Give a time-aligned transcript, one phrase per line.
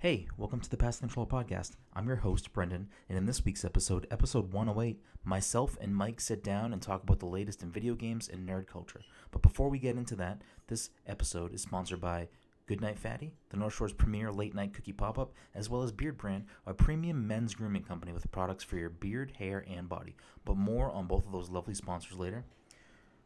[0.00, 1.72] Hey, welcome to the Pass Control Podcast.
[1.92, 6.44] I'm your host, Brendan, and in this week's episode, episode 108, myself and Mike sit
[6.44, 9.00] down and talk about the latest in video games and nerd culture.
[9.32, 12.28] But before we get into that, this episode is sponsored by
[12.66, 16.44] Goodnight Fatty, the North Shore's premier late night cookie pop up, as well as Beardbrand,
[16.64, 20.14] a premium men's grooming company with products for your beard, hair, and body.
[20.44, 22.44] But more on both of those lovely sponsors later.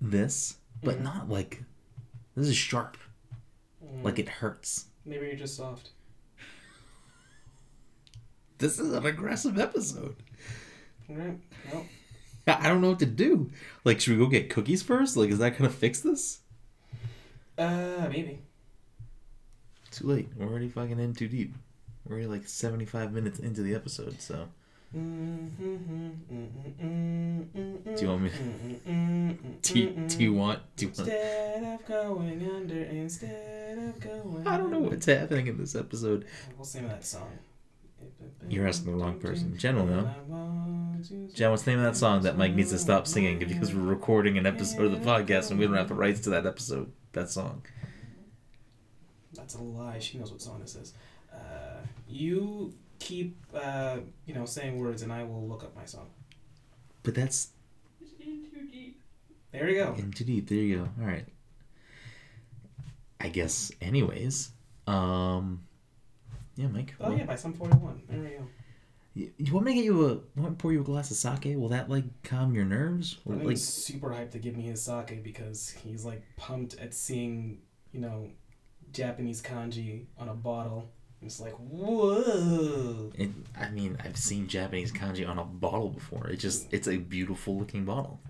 [0.00, 1.02] this, but Mhm.
[1.02, 1.62] not like
[2.36, 2.96] this is sharp.
[3.84, 4.86] Mm, Like it hurts.
[5.04, 5.90] maybe you're just soft.
[8.58, 10.16] This is an aggressive episode.
[11.10, 11.38] Alright.
[11.72, 11.86] Well,
[12.46, 13.50] I don't know what to do.
[13.84, 15.16] Like, should we go get cookies first?
[15.16, 16.40] Like, is that gonna fix this?
[17.58, 18.40] uh, maybe.
[19.90, 20.28] Too late.
[20.36, 21.54] We're already fucking in too deep.
[22.06, 24.48] We're already like 75 minutes into the episode, so.
[24.92, 24.98] Do
[27.96, 30.60] Do you want me- Do you, do you want?
[30.76, 30.98] Do you want?
[31.08, 36.24] Instead of going under, instead of going I don't know what's happening in this episode.
[36.56, 37.30] We'll sing that song.
[38.48, 39.56] You're asking the wrong person.
[39.56, 40.10] Jen will know.
[41.34, 43.82] Jen, what's the name of that song that Mike needs to stop singing because we're
[43.82, 46.90] recording an episode of the podcast and we don't have the rights to that episode,
[47.12, 47.62] that song?
[49.34, 50.00] That's a lie.
[50.00, 50.94] She knows what song this is.
[51.32, 51.36] Uh,
[52.08, 53.96] you keep, uh,
[54.26, 56.06] you know, saying words, and I will look up my song.
[57.02, 57.48] But that's
[58.20, 59.00] in too deep.
[59.50, 59.94] There you go.
[59.98, 60.48] in too deep.
[60.48, 60.88] There you go.
[61.00, 61.26] All right.
[63.18, 63.72] I guess.
[63.80, 64.50] Anyways,
[64.86, 65.62] um,
[66.56, 66.94] yeah, Mike.
[67.00, 68.02] Oh well, yeah, by some forty-one.
[68.08, 68.46] There we go.
[69.14, 70.08] You, you want me to get you a?
[70.08, 71.56] Want me to pour you a glass of sake?
[71.56, 73.18] Will that like calm your nerves?
[73.24, 76.94] Or, I'm like, super hyped to give me his sake because he's like pumped at
[76.94, 77.58] seeing,
[77.92, 78.28] you know,
[78.92, 80.90] Japanese kanji on a bottle.
[81.22, 83.12] It's like, whoa.
[83.14, 86.28] it, I mean, I've seen Japanese kanji on a bottle before.
[86.28, 88.20] It just, it's a beautiful looking bottle.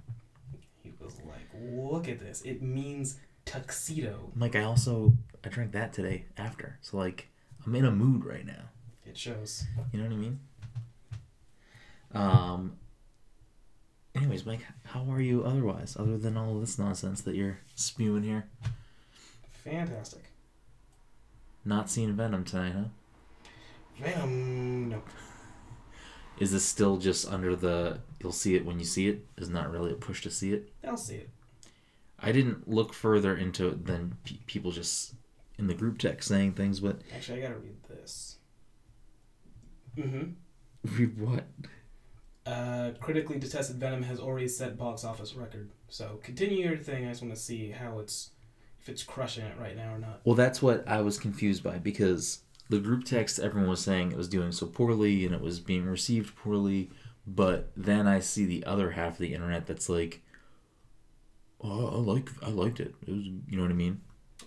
[0.83, 2.43] He was like, look at this.
[2.43, 4.31] It means tuxedo.
[4.35, 5.15] Mike, I also
[5.45, 7.29] I drank that today after, so like
[7.67, 8.71] I'm in a mood right now.
[9.07, 9.65] It shows.
[9.93, 10.41] You know what I mean?
[12.13, 12.77] Um.
[14.15, 18.49] Anyways, Mike, how are you otherwise, other than all this nonsense that you're spewing here?
[19.65, 20.30] Fantastic.
[21.65, 22.85] Not seeing Venom tonight, huh?
[23.99, 24.89] Venom.
[24.91, 25.03] No.
[26.39, 29.27] Is this still just under the you'll see it when you see it?
[29.37, 30.73] Is not really a push to see it?
[30.87, 31.31] I'll see it.
[32.19, 35.15] I didn't look further into it than pe- people just
[35.59, 38.39] in the group text saying things, but Actually, I gotta read this.
[39.97, 40.31] Mm-hmm.
[40.99, 41.45] read what?
[42.47, 45.71] Uh, critically detested Venom has already set box office record.
[45.89, 47.05] So continue your thing.
[47.07, 48.31] I just want to see how it's,
[48.81, 50.21] if it's crushing it right now or not.
[50.25, 54.19] Well, that's what I was confused by because the group text everyone was saying it
[54.19, 56.91] was doing so poorly and it was being received poorly,
[57.27, 60.23] but then I see the other half of the internet that's like,
[61.61, 62.95] "Oh, I like I liked it.
[63.07, 64.01] It was, you know what I mean?"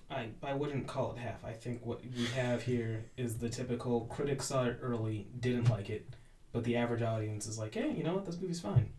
[0.10, 1.44] I, I wouldn't call it half.
[1.44, 5.90] I think what we have here is the typical critics saw it early, didn't like
[5.90, 6.08] it,
[6.52, 8.92] but the average audience is like, hey, you know what, this movie's fine.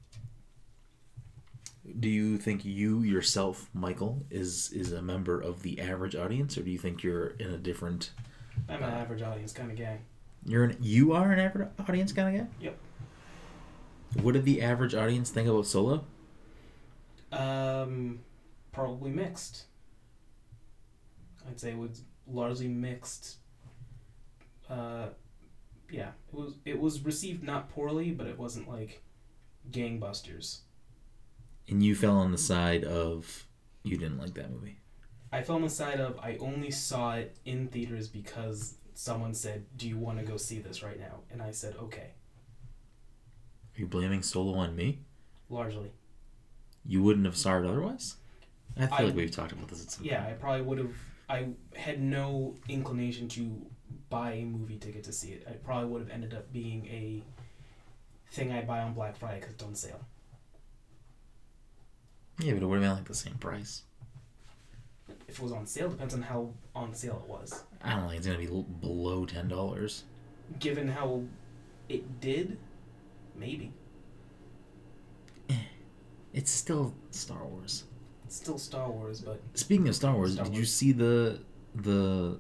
[2.01, 6.63] Do you think you yourself, Michael, is is a member of the average audience, or
[6.63, 8.11] do you think you're in a different?
[8.69, 9.99] I'm an average audience kind of guy.
[10.47, 12.51] You're an you are an average audience kind of guy.
[12.61, 12.79] Yep.
[14.23, 16.05] What did the average audience think about Solo?
[17.33, 18.21] Um,
[18.73, 19.65] probably mixed.
[21.49, 23.37] I'd say it was largely mixed.
[24.71, 25.07] Uh,
[25.91, 29.03] yeah, it was it was received not poorly, but it wasn't like
[29.71, 30.61] gangbusters.
[31.69, 33.47] And you fell on the side of
[33.83, 34.79] you didn't like that movie.
[35.33, 39.65] I fell on the side of I only saw it in theaters because someone said,
[39.77, 42.11] "Do you want to go see this right now?" And I said, "Okay."
[43.77, 45.01] Are you blaming Solo on me?
[45.49, 45.91] Largely,
[46.87, 48.17] You wouldn't have saw it otherwise.
[48.77, 50.35] I feel I- like we've talked about this at some yeah, point.
[50.35, 50.95] I probably would have.
[51.29, 53.67] I had no inclination to
[54.11, 55.47] buy a movie ticket to see it.
[55.49, 57.23] I probably would have ended up being a
[58.31, 60.01] thing I buy on Black Friday because it's on sale.
[62.39, 63.83] Yeah, but it would have been like the same price.
[65.29, 67.65] If it was on sale, depends on how on sale it was.
[67.83, 70.05] I don't think it's gonna be l- below ten dollars.
[70.59, 71.23] Given how
[71.89, 72.59] it did,
[73.37, 73.73] maybe
[75.49, 75.55] eh,
[76.33, 77.85] It's still Star Wars.
[78.27, 80.73] it's still Star Wars, but Speaking of Star Wars, Star did you Wars.
[80.73, 81.41] see the
[81.75, 82.39] the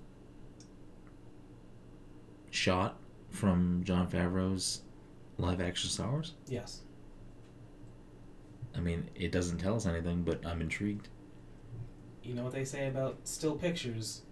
[2.51, 2.97] shot
[3.31, 4.83] from Jon Favreau's
[5.39, 6.35] live action Star Wars?
[6.49, 6.83] yes,
[8.77, 11.09] I mean, it doesn't tell us anything, but I'm intrigued.
[12.23, 14.23] you know what they say about still pictures.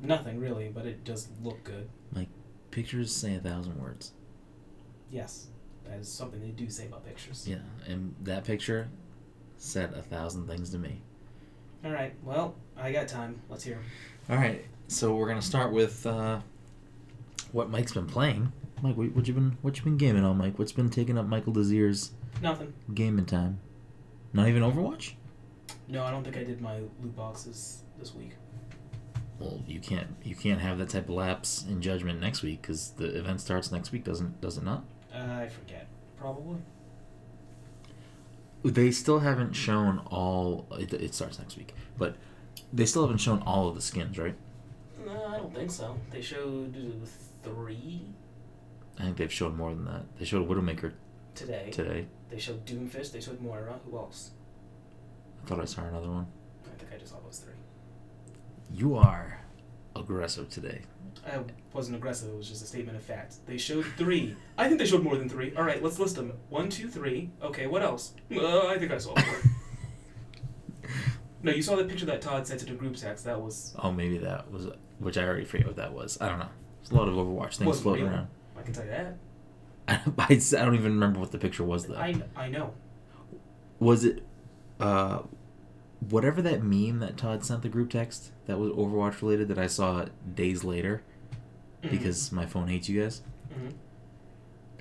[0.00, 1.88] Nothing really, but it does look good.
[2.12, 2.28] Like,
[2.70, 4.12] pictures say a thousand words.
[5.10, 5.46] Yes,
[5.84, 7.46] that is something they do say about pictures.
[7.48, 8.88] Yeah, and that picture
[9.58, 11.00] said a thousand things to me.
[11.84, 13.40] All right, well, I got time.
[13.48, 13.78] Let's hear.
[14.28, 16.40] All right, so we're gonna start with uh,
[17.52, 18.52] what Mike's been playing.
[18.82, 20.58] Mike, what, what you been what you been gaming on, Mike?
[20.58, 22.10] What's been taking up Michael Desir's
[22.42, 22.72] Nothing.
[22.94, 23.60] gaming time?
[24.32, 25.12] Not even Overwatch.
[25.88, 28.32] No, I don't think I did my loot boxes this week.
[29.38, 32.90] Well, you can't you can't have that type of lapse in judgment next week because
[32.90, 34.84] the event starts next week, doesn't does it not?
[35.14, 35.88] Uh, I forget.
[36.16, 36.58] Probably.
[38.64, 40.66] They still haven't shown all.
[40.78, 42.16] It, it starts next week, but
[42.72, 44.36] they still haven't shown all of the skins, right?
[45.04, 45.98] No, I don't think so.
[46.10, 46.76] They showed
[47.42, 48.02] three
[48.98, 50.02] I think they've shown more than that.
[50.18, 50.92] They showed Widowmaker
[51.34, 51.70] today.
[51.70, 52.06] today.
[52.30, 53.12] They showed Doomfist.
[53.12, 53.78] They showed Moira.
[53.90, 54.30] Who else?
[55.44, 56.26] I thought I saw another one.
[56.66, 57.54] I think I just saw those three.
[58.72, 59.40] You are
[59.96, 60.82] aggressive today.
[61.26, 61.40] I
[61.72, 62.30] wasn't aggressive.
[62.30, 63.36] It was just a statement of fact.
[63.46, 64.34] They showed three.
[64.58, 65.54] I think they showed more than three.
[65.56, 66.32] All right, let's list them.
[66.48, 67.30] One, two, three.
[67.42, 68.14] Okay, what else?
[68.34, 69.50] Uh, I think I saw four.
[71.42, 73.24] no, you saw the picture that Todd sent to the group text.
[73.24, 73.74] That was.
[73.78, 74.68] Oh, maybe that was,
[74.98, 76.18] which I already forget what that was.
[76.20, 76.48] I don't know.
[76.80, 78.14] There's a lot of Overwatch things floating real.
[78.14, 78.28] around.
[78.58, 79.16] I can tell you that.
[80.18, 81.96] I, don't even remember what the picture was though.
[81.96, 82.74] I I know.
[83.78, 84.22] Was it,
[84.80, 85.22] uh,
[86.08, 89.66] whatever that meme that Todd sent the group text that was Overwatch related that I
[89.66, 91.02] saw days later
[91.82, 91.90] Mhm.
[91.90, 93.22] because my phone hates you guys.
[93.52, 93.72] Mhm.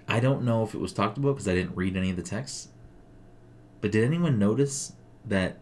[0.08, 2.22] I don't know if it was talked about because I didn't read any of the
[2.24, 2.70] texts.
[3.82, 4.94] But did anyone notice
[5.26, 5.58] that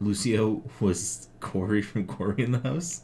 [0.00, 3.02] Lucio was Cory from Cory in the House?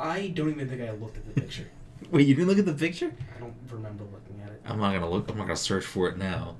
[0.00, 1.68] I don't even think I looked at the picture.
[2.10, 3.12] Wait, you didn't look at the picture?
[3.36, 4.62] I don't remember looking at it.
[4.64, 5.28] I'm not gonna look.
[5.30, 6.56] I'm not gonna search for it now.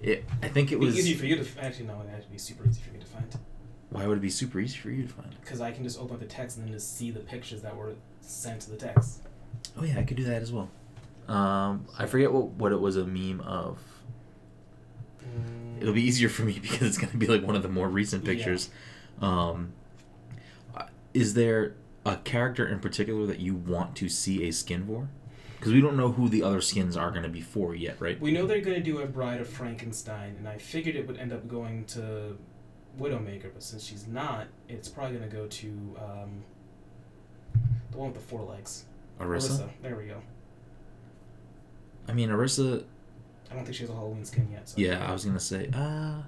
[0.00, 0.24] It.
[0.42, 0.98] I think it It'd be was.
[0.98, 3.26] easy for you to actually no, it'd actually be super easy for me to find
[3.90, 5.34] Why would it be super easy for you to find?
[5.40, 7.74] because I can just open up the text and then just see the pictures that
[7.76, 9.22] were sent to the text.
[9.76, 10.68] Oh yeah, I could do that as well.
[11.28, 13.78] Um, I forget what what it was a meme of.
[15.24, 17.88] Mm, It'll be easier for me because it's gonna be like one of the more
[17.88, 18.32] recent Yeah.
[18.34, 18.70] pictures.
[19.20, 19.72] Um,
[20.74, 21.74] uh, is there
[22.06, 25.08] a character in particular that you want to see a skin for?
[25.58, 28.20] Because we don't know who the other skins are gonna be for yet, right?
[28.20, 31.16] We know they're going to do a Bride of Frankenstein, and I figured it would
[31.16, 32.36] end up going to
[32.98, 36.44] Widowmaker, but since she's not, it's probably going to go to um,
[37.90, 38.84] the one with the four legs.
[39.20, 39.68] Orisa.
[39.82, 40.20] There we go.
[42.08, 42.84] I mean, Orisa.
[43.50, 44.68] I don't think she has a Halloween skin yet.
[44.68, 45.70] So Yeah, I was gonna say.
[45.72, 46.22] Uh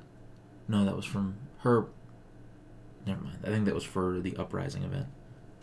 [0.68, 1.87] no, that was from her.
[3.06, 3.38] Never mind.
[3.44, 5.06] I think that was for the uprising event.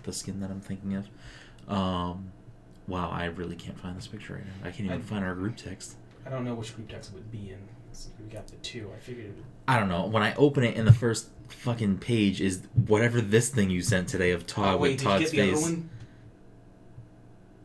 [0.05, 1.09] The skin that I'm thinking of.
[1.67, 2.31] Um,
[2.87, 4.67] wow, I really can't find this picture right now.
[4.67, 5.95] I can't even I- find our group text.
[6.25, 7.59] I don't know which group text it would be in.
[7.91, 9.35] Since we got the two, I figured.
[9.35, 10.05] Would, I don't know.
[10.05, 14.09] When I open it, in the first fucking page is whatever this thing you sent
[14.09, 15.75] today of Todd oh, wait, with Todd's face.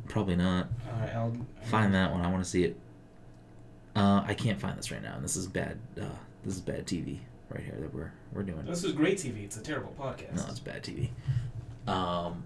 [0.07, 0.69] Probably not.
[0.93, 2.21] All right, I'll Find that one.
[2.21, 2.77] I want to see it.
[3.97, 5.79] Uh, I can't find this right now, and this is bad.
[6.01, 6.05] Uh,
[6.45, 7.19] this is bad TV
[7.49, 8.65] right here that we're we're doing.
[8.65, 9.45] This is great TV.
[9.45, 10.37] It's a terrible podcast.
[10.37, 11.11] No, it's bad TV.
[11.87, 12.45] Um,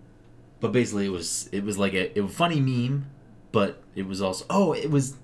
[0.60, 3.06] but basically, it was it was like a, it a funny meme,
[3.52, 5.16] but it was also oh, it was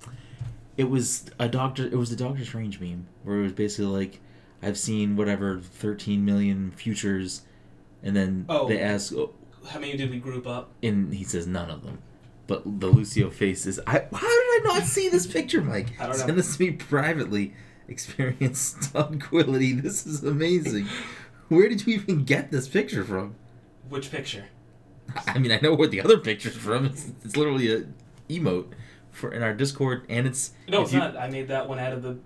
[0.77, 1.85] it was a doctor.
[1.85, 4.19] It was the Doctor Strange meme where it was basically like,
[4.61, 7.41] I've seen whatever 13 million futures,
[8.03, 8.67] and then Oh.
[8.67, 9.31] they ask, oh,
[9.69, 10.71] How many did we group up?
[10.81, 11.99] and he says none of them.
[12.47, 13.79] But the Lucio face is.
[13.87, 15.93] I, how did I not see this picture, Mike?
[15.99, 16.25] I don't know.
[16.25, 17.53] Send this to me privately.
[17.87, 19.73] Experience tranquility.
[19.73, 20.87] This is amazing.
[21.49, 23.35] Where did you even get this picture from?
[23.91, 24.45] Which picture?
[25.27, 26.85] I mean, I know where the other picture's from.
[26.85, 27.83] It's, it's literally a
[28.29, 28.67] emote
[29.11, 31.17] for in our Discord, and it's No, it's you- not.
[31.17, 32.17] I made that one out of the.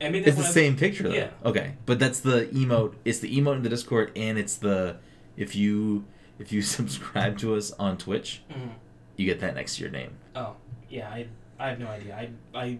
[0.00, 1.14] I made that It's the same picture, though.
[1.14, 1.30] Yeah.
[1.44, 2.94] Okay, but that's the emote.
[3.04, 4.96] It's the emote in the Discord, and it's the
[5.36, 6.04] if you
[6.40, 8.70] if you subscribe to us on Twitch, Mhm.
[9.16, 10.10] you get that next to your name.
[10.34, 10.56] Oh,
[10.88, 11.08] yeah.
[11.08, 11.28] I
[11.60, 12.16] I have no idea.
[12.16, 12.78] I I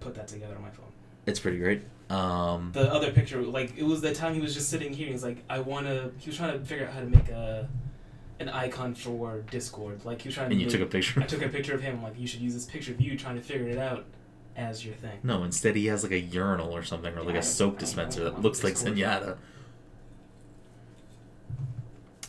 [0.00, 0.86] put that together on my phone.
[1.26, 1.82] It's pretty great.
[2.10, 5.08] Um, The other picture, like it was the time he was just sitting here.
[5.08, 6.12] He's like, I want to.
[6.18, 7.68] He was trying to figure out how to make a
[8.40, 10.04] an icon for Discord.
[10.04, 10.46] Like he was trying.
[10.50, 11.20] and to you make, took a picture.
[11.22, 12.02] I took a picture of him.
[12.02, 14.04] Like, you should use this picture of you trying to figure it out
[14.56, 15.18] as your thing.
[15.22, 18.24] No, instead he has like a urinal or something, or like Yeah, a soap dispenser
[18.24, 18.74] that looks like.
[18.74, 19.36] Zenyatta.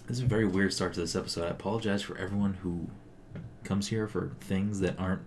[0.08, 1.46] This is a very weird start to this episode.
[1.46, 2.88] I apologize for everyone who
[3.64, 5.24] comes here for things that aren't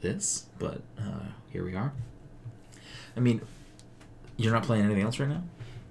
[0.00, 1.92] this, but uh, here we are.
[3.16, 3.40] I mean,
[4.36, 5.42] you're not playing anything else right now.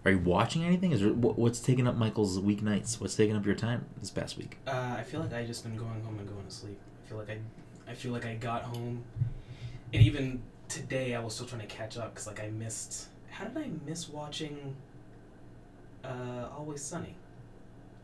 [0.06, 0.92] Are you watching anything?
[0.92, 3.02] Is there, what, what's taking up Michael's weeknights?
[3.02, 4.58] What's taking up your time this past week?
[4.68, 6.78] Uh, I feel like I just been going home and going to sleep.
[7.04, 7.40] I feel like I,
[7.90, 9.04] I feel like I got home,
[9.94, 13.08] and even today I was still trying to catch up because like I missed.
[13.32, 14.76] How did I miss watching?
[16.04, 17.16] Uh, Always Sunny.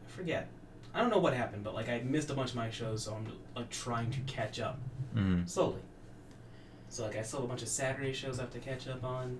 [0.07, 0.47] I forget.
[0.93, 3.13] I don't know what happened, but like I missed a bunch of my shows, so
[3.13, 4.79] I'm like trying to catch up
[5.15, 5.47] Mm.
[5.47, 5.81] slowly.
[6.91, 9.01] So like I still have a bunch of Saturday shows I have to catch up
[9.05, 9.39] on.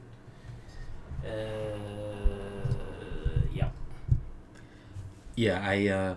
[1.22, 1.28] Uh,
[3.54, 3.70] yeah.
[5.36, 6.16] Yeah, I uh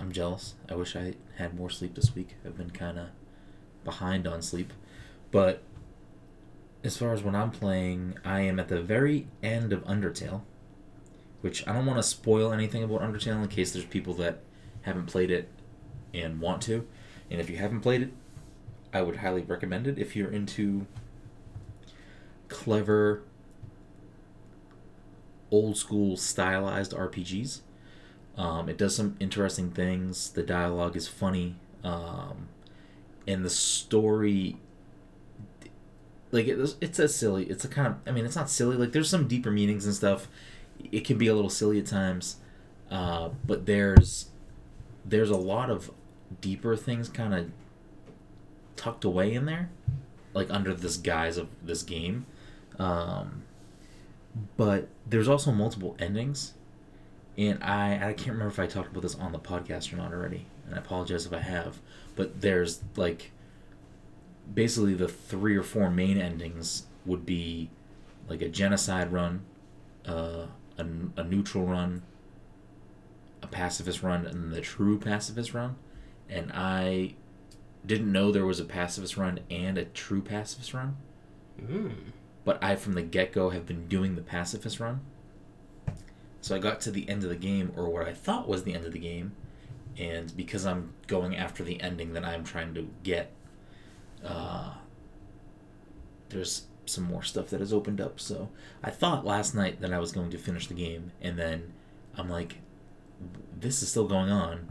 [0.00, 0.54] I'm jealous.
[0.70, 2.36] I wish I had more sleep this week.
[2.42, 3.08] I've been kind of
[3.84, 4.72] behind on sleep.
[5.30, 5.62] But
[6.82, 10.40] as far as when I'm playing, I am at the very end of Undertale,
[11.42, 14.40] which I don't want to spoil anything about Undertale in case there's people that
[14.82, 15.50] haven't played it
[16.14, 16.86] and want to.
[17.30, 18.12] And if you haven't played it,
[18.94, 20.86] I would highly recommend it if you're into
[22.48, 23.22] clever
[25.50, 27.60] old school stylized RPGs.
[28.36, 30.30] Um, it does some interesting things.
[30.30, 32.48] The dialogue is funny, um,
[33.26, 34.58] and the story,
[36.30, 37.44] like it, it's a silly.
[37.44, 37.96] It's a kind of.
[38.06, 38.76] I mean, it's not silly.
[38.76, 40.28] Like there's some deeper meanings and stuff.
[40.92, 42.36] It can be a little silly at times,
[42.90, 44.30] uh, but there's
[45.04, 45.90] there's a lot of
[46.40, 47.50] deeper things kind of
[48.76, 49.70] tucked away in there,
[50.32, 52.26] like under this guise of this game.
[52.78, 53.42] Um,
[54.56, 56.54] but there's also multiple endings
[57.36, 60.12] and I I can't remember if I talked about this on the podcast or not
[60.12, 61.80] already, and I apologize if I have.
[62.16, 63.32] But there's like
[64.52, 67.70] basically the three or four main endings would be
[68.28, 69.44] like a genocide run,
[70.06, 70.46] uh,
[70.78, 72.02] a, a neutral run,
[73.42, 75.76] a pacifist run, and the true pacifist run.
[76.28, 77.14] And I
[77.86, 80.96] didn't know there was a pacifist run and a true pacifist run,
[81.60, 81.92] Mm.
[82.44, 85.00] but I from the get go have been doing the pacifist run.
[86.40, 88.74] So I got to the end of the game, or what I thought was the
[88.74, 89.32] end of the game,
[89.98, 93.30] and because I'm going after the ending that I'm trying to get,
[94.24, 94.74] uh,
[96.30, 98.20] there's some more stuff that has opened up.
[98.20, 98.50] So
[98.82, 101.72] I thought last night that I was going to finish the game, and then
[102.16, 102.58] I'm like,
[103.58, 104.68] this is still going on.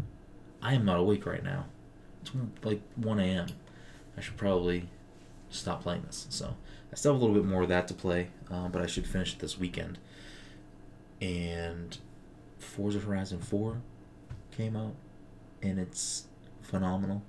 [0.61, 1.65] I am not awake right now.
[2.23, 3.47] It's like 1 a.m.
[4.17, 4.89] I should probably
[5.49, 6.27] stop playing this.
[6.29, 6.55] So
[6.91, 9.07] I still have a little bit more of that to play, uh, but I should
[9.07, 9.97] finish it this weekend.
[11.21, 11.97] And
[12.59, 13.81] Forza Horizon 4
[14.51, 14.95] came out,
[15.61, 16.25] and it's
[16.61, 17.23] phenomenal,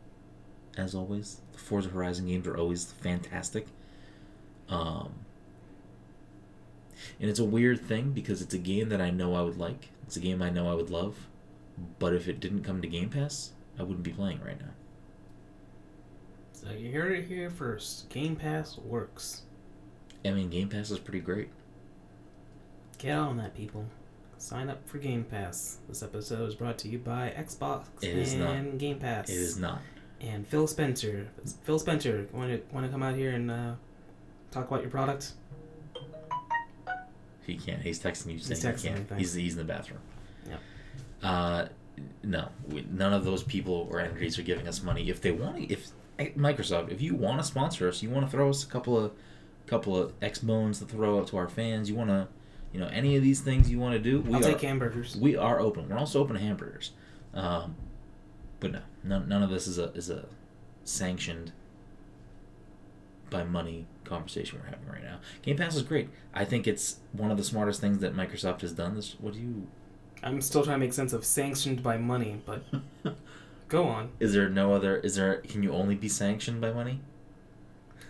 [0.77, 1.41] as always.
[1.53, 3.69] The Forza Horizon games are always fantastic.
[4.69, 5.13] Um,
[7.21, 9.91] and it's a weird thing because it's a game that I know I would like.
[10.07, 11.29] It's a game I know I would love.
[11.99, 14.71] But if it didn't come to Game Pass, I wouldn't be playing right now.
[16.65, 18.09] So you heard it here first.
[18.09, 19.43] Game Pass works.
[20.25, 21.51] I mean, Game Pass is pretty great.
[22.97, 23.85] Get on that, people.
[24.39, 25.79] Sign up for Game Pass.
[25.89, 28.79] This episode is brought to you by Xbox It and not.
[28.79, 29.29] Game Pass.
[29.29, 29.83] It is not.
[30.23, 31.29] And Phil Spencer.
[31.65, 33.73] Phil Spencer, want to want to come out here and uh,
[34.51, 35.33] talk about your product?
[37.47, 37.83] He can't.
[37.83, 39.19] He's texting you saying He's texting he can't.
[39.19, 40.01] He's, he's in the bathroom.
[40.49, 40.61] Yep.
[41.23, 41.67] Uh,
[42.23, 45.11] no, we, none of those people or entities are giving us money.
[45.11, 48.31] If they want, to, if Microsoft, if you want to sponsor us, you want to
[48.31, 49.13] throw us a couple of,
[49.67, 51.89] couple of X bones to throw out to our fans.
[51.89, 52.29] You want to,
[52.73, 54.21] you know, any of these things you want to do.
[54.21, 55.17] We I'll are, take hamburgers.
[55.17, 55.89] we are open.
[55.89, 56.93] We're also open to hamburgers,
[57.33, 57.75] um,
[58.61, 60.27] but no, none, none of this is a is a
[60.85, 61.53] sanctioned
[63.31, 65.19] by money conversation we're having right now.
[65.43, 66.09] Game Pass is great.
[66.33, 68.95] I think it's one of the smartest things that Microsoft has done.
[68.95, 69.67] This, what do you?
[70.23, 72.65] I'm still trying to make sense of sanctioned by money, but
[73.69, 74.11] go on.
[74.21, 74.99] Is there no other?
[74.99, 75.39] Is there?
[75.39, 77.01] Can you only be sanctioned by money?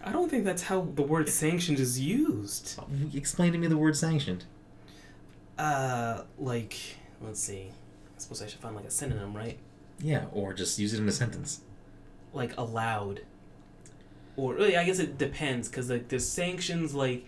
[0.02, 2.78] I don't think that's how the word sanctioned is used.
[3.14, 4.44] Explain to me the word sanctioned.
[5.58, 6.76] Uh, like,
[7.22, 7.70] let's see.
[8.16, 9.58] I suppose I should find like a synonym, right?
[10.00, 11.60] Yeah, or just use it in a sentence.
[12.32, 13.20] Like allowed.
[14.36, 17.24] Or really, I guess it depends, because like there's sanctions like,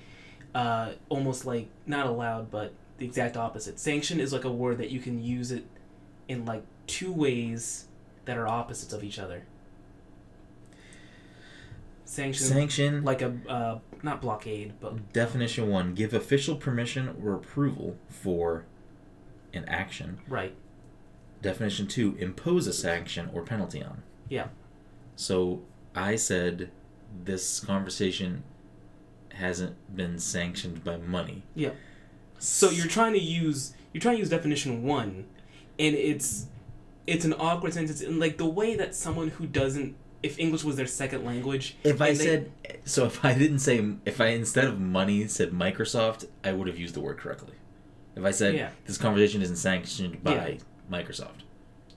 [0.55, 3.79] uh, almost like not allowed, but the exact opposite.
[3.79, 5.65] Sanction is like a word that you can use it
[6.29, 7.87] in like two ways
[8.27, 9.45] that are opposites of each other.
[12.05, 13.05] Sanction, Sanction.
[13.05, 18.65] like a uh, not blockade, but Definition one: Give official permission or approval for
[19.53, 20.21] an action.
[20.29, 20.55] right.
[21.43, 24.03] Definition two: Impose a sanction or penalty on.
[24.29, 24.49] Yeah.
[25.17, 25.63] So
[25.95, 26.71] I said
[27.25, 28.43] this conversation
[29.35, 31.43] hasn't been sanctioned by money.
[31.55, 31.71] Yeah.
[32.39, 35.27] So you're trying to use you're trying to use definition one,
[35.79, 36.47] and it's
[37.07, 40.77] it's an awkward sentence and like the way that someone who doesn't if English was
[40.77, 41.77] their second language.
[41.85, 42.53] If I they- said
[42.85, 46.79] so, if I didn't say if I instead of money said Microsoft, I would have
[46.79, 47.55] used the word correctly.
[48.17, 48.71] If I said Yeah.
[48.87, 50.59] this conversation isn't sanctioned by
[50.91, 51.43] Microsoft,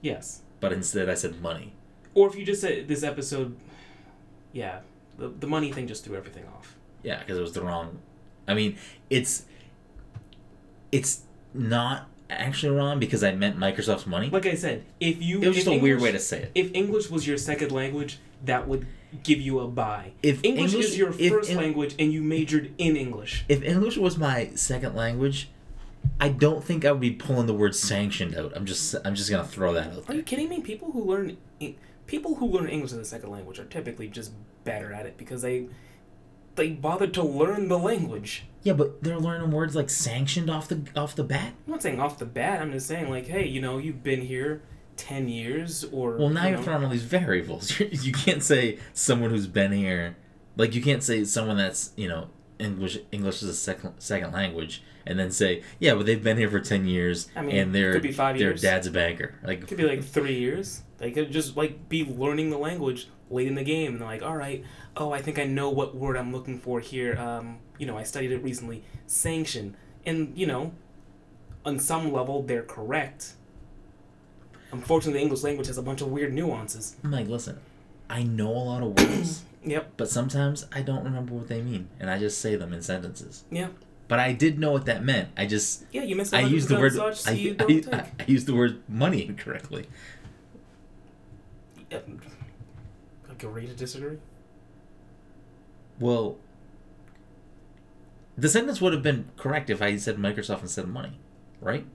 [0.02, 1.74] yes, but instead I said money.
[2.14, 3.56] or if you just said this episode,
[4.52, 4.80] yeah,
[5.18, 6.76] the the money thing just threw everything off.
[7.04, 8.00] Yeah, because it was the wrong.
[8.48, 8.78] I mean,
[9.10, 9.46] it's
[10.92, 11.22] it's
[11.54, 14.30] not actually wrong because I meant Microsoft's money.
[14.30, 16.52] Like I said, if you It was just a weird way to say it.
[16.56, 18.88] If English was your second language, that would
[19.24, 20.12] give you a buy.
[20.22, 23.46] If English, English- is your first language and you majored in English.
[23.50, 25.50] If English was my second language,
[26.20, 28.54] I don't think I would be pulling the word sanctioned out.
[28.56, 30.16] I'm just I'm just gonna throw that out There.
[30.16, 30.62] Are you kidding me?
[30.62, 31.38] People who learn
[32.08, 34.32] people who learn English as a second language are typically just
[34.64, 35.68] better at it because they
[36.60, 38.44] they bothered to learn the language.
[38.64, 41.54] Yeah, but they're learning words like sanctioned off the off the bat.
[41.66, 42.62] I'm not saying off the bat.
[42.62, 44.62] I'm just saying like, hey, you know, you've been here
[44.98, 47.80] ten years or Well, now you you're throwing all these variables.
[47.80, 50.18] You can't say someone who's been here,
[50.58, 52.28] like you can't say someone that's you know
[52.60, 56.50] English English is a second second language, and then say yeah, but they've been here
[56.50, 58.62] for ten years, I mean, and their could be five their years.
[58.62, 59.36] dad's a banker.
[59.42, 60.84] Like It could be like three years.
[60.98, 64.24] They could just like be learning the language late in the game, and they're like,
[64.24, 64.64] "All right,
[64.98, 67.18] oh, I think I know what word I'm looking for here.
[67.18, 68.84] Um, you know, I studied it recently.
[69.08, 70.74] Sanction, and you know,
[71.66, 73.34] on some level, they're correct.
[74.72, 76.96] Unfortunately, the English language has a bunch of weird nuances.
[77.04, 77.60] I'm like, listen,
[78.10, 79.94] I know a lot of words, Yep.
[79.98, 83.44] but sometimes I don't remember what they mean, and I just say them in sentences.
[83.50, 83.70] Yeah.
[84.08, 85.30] But I did know what that meant.
[85.38, 86.02] I just Yeah.
[86.04, 86.34] You missed.
[86.34, 88.12] I used the word Such, so I, I, don't I.
[88.20, 89.88] I used the word money incorrectly.
[91.92, 92.08] Yep.
[93.40, 94.18] Agree to disagree.
[96.00, 96.38] Well,
[98.38, 101.20] the sentence would have been correct if I said Microsoft instead of money,
[101.62, 101.86] right?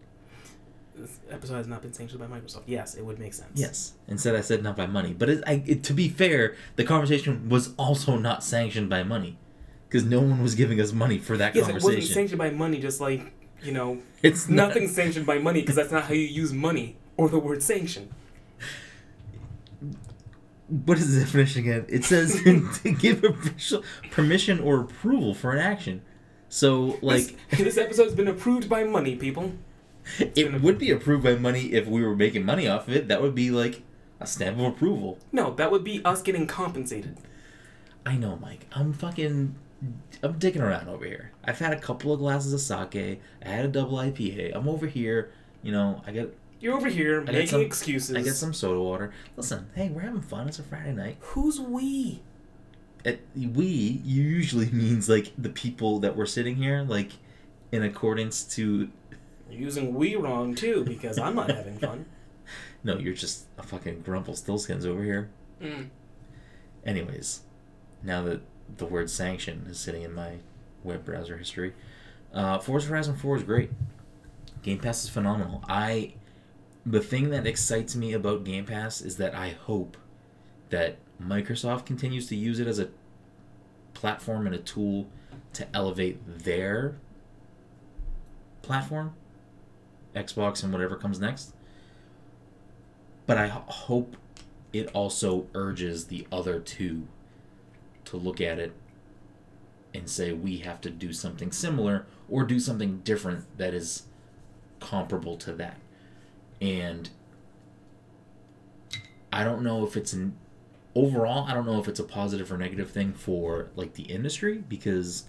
[0.94, 2.62] This episode has not been sanctioned by Microsoft.
[2.66, 3.50] Yes, it would make sense.
[3.54, 3.94] Yes.
[4.06, 5.12] Instead, I said not by money.
[5.12, 9.36] But it, I, it, to be fair, the conversation was also not sanctioned by money,
[9.88, 12.78] because no one was giving us money for that Yes, it wasn't sanctioned by money.
[12.78, 16.52] Just like you know, it's not- sanctioned by money because that's not how you use
[16.52, 18.14] money or the word sanction.
[20.68, 21.86] What is the definition again?
[21.88, 22.42] It says
[22.82, 26.02] to give official permission or approval for an action.
[26.48, 29.54] So, like, this, this episode's been approved by money, people.
[30.18, 33.08] it would be approved by money if we were making money off of it.
[33.08, 33.82] That would be like
[34.20, 35.18] a stamp of approval.
[35.32, 37.16] No, that would be us getting compensated.
[38.06, 38.66] I know, Mike.
[38.72, 39.56] I'm fucking.
[40.22, 41.32] I'm digging around over here.
[41.44, 43.20] I've had a couple of glasses of sake.
[43.44, 44.52] I had a double IPA.
[44.54, 45.30] I'm over here.
[45.62, 48.16] You know, I get You're over here got making some- excuses.
[48.16, 49.12] I get some soda water.
[49.36, 50.48] Listen, hey, we're having fun.
[50.48, 51.18] It's a Friday night.
[51.20, 52.22] Who's we?
[53.04, 53.66] At, we
[54.02, 57.12] usually means like the people that were sitting here, like
[57.70, 58.88] in accordance to.
[59.50, 62.06] You're using we wrong too because I'm not having fun.
[62.86, 65.30] No, you're just a fucking grumple stillskins over here.
[65.62, 65.88] Mm.
[66.84, 67.40] Anyways,
[68.02, 68.42] now that
[68.76, 70.32] the word sanction is sitting in my
[70.82, 71.72] web browser history,
[72.34, 73.70] uh, Forza Horizon 4 is great.
[74.62, 75.64] Game Pass is phenomenal.
[75.66, 76.12] I,
[76.86, 79.96] the thing that excites me about Game Pass is that I hope
[80.70, 82.90] that Microsoft continues to use it as a
[83.94, 85.06] platform and a tool
[85.54, 86.96] to elevate their
[88.62, 89.14] platform,
[90.14, 91.54] Xbox and whatever comes next.
[93.26, 94.16] But I hope
[94.72, 97.06] it also urges the other two
[98.06, 98.72] to look at it
[99.94, 104.02] and say we have to do something similar or do something different that is
[104.80, 105.78] comparable to that.
[106.60, 107.10] And
[109.32, 110.36] I don't know if it's an
[110.94, 114.58] overall, I don't know if it's a positive or negative thing for like the industry
[114.68, 115.24] because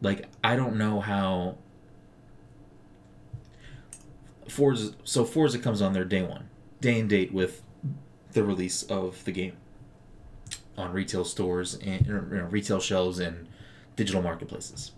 [0.00, 1.56] like I don't know how
[4.48, 6.48] Forza so Forza comes on their day one,
[6.80, 7.62] day and date with
[8.32, 9.56] the release of the game
[10.76, 13.48] on retail stores and you know, retail shelves and
[13.96, 14.92] digital marketplaces.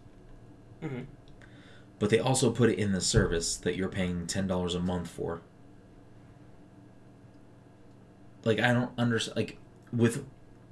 [0.80, 1.02] hmm
[2.04, 5.08] But they also put it in the service that you're paying ten dollars a month
[5.08, 5.40] for.
[8.44, 9.36] Like I don't understand.
[9.38, 9.56] Like
[9.90, 10.26] with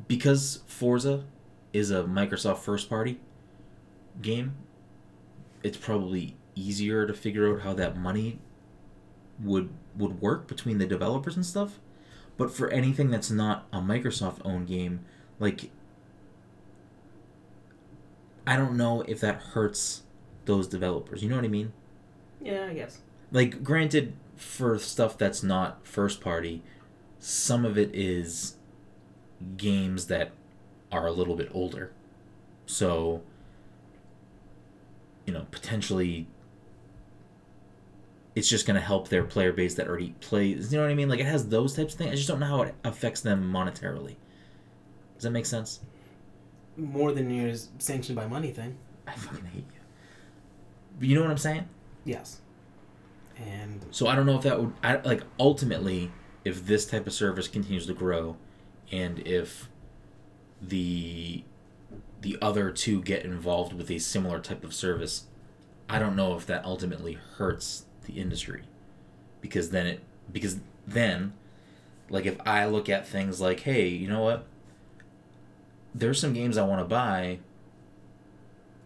[0.06, 1.24] because Forza
[1.72, 3.18] is a Microsoft first party
[4.20, 4.56] game,
[5.62, 8.38] it's probably easier to figure out how that money
[9.42, 11.78] would would work between the developers and stuff.
[12.36, 15.00] But for anything that's not a Microsoft owned game,
[15.40, 15.70] like
[18.46, 20.02] I don't know if that hurts
[20.44, 21.22] those developers.
[21.22, 21.72] You know what I mean?
[22.40, 22.98] Yeah, I guess.
[23.30, 26.62] Like granted for stuff that's not first party,
[27.18, 28.56] some of it is
[29.56, 30.32] games that
[30.90, 31.92] are a little bit older.
[32.66, 33.22] So
[35.26, 36.26] you know, potentially
[38.34, 40.72] it's just going to help their player base that already plays.
[40.72, 41.08] You know what I mean?
[41.08, 42.12] Like it has those types of things.
[42.12, 44.16] I just don't know how it affects them monetarily.
[45.14, 45.80] Does that make sense?
[46.76, 48.76] More than your sanctioned by money thing.
[49.06, 49.66] I fucking hate
[51.00, 51.14] you.
[51.14, 51.68] Know what I'm saying?
[52.04, 52.40] Yes.
[53.36, 56.10] And So I don't know if that would I, like ultimately
[56.44, 58.36] if this type of service continues to grow
[58.90, 59.68] and if
[60.60, 61.44] the
[62.20, 65.24] the other two get involved with a similar type of service,
[65.88, 68.62] I don't know if that ultimately hurts the industry.
[69.40, 70.00] Because then it
[70.32, 71.32] because then
[72.10, 74.44] like if I look at things like, hey, you know what?
[75.94, 77.38] There's some games I want to buy,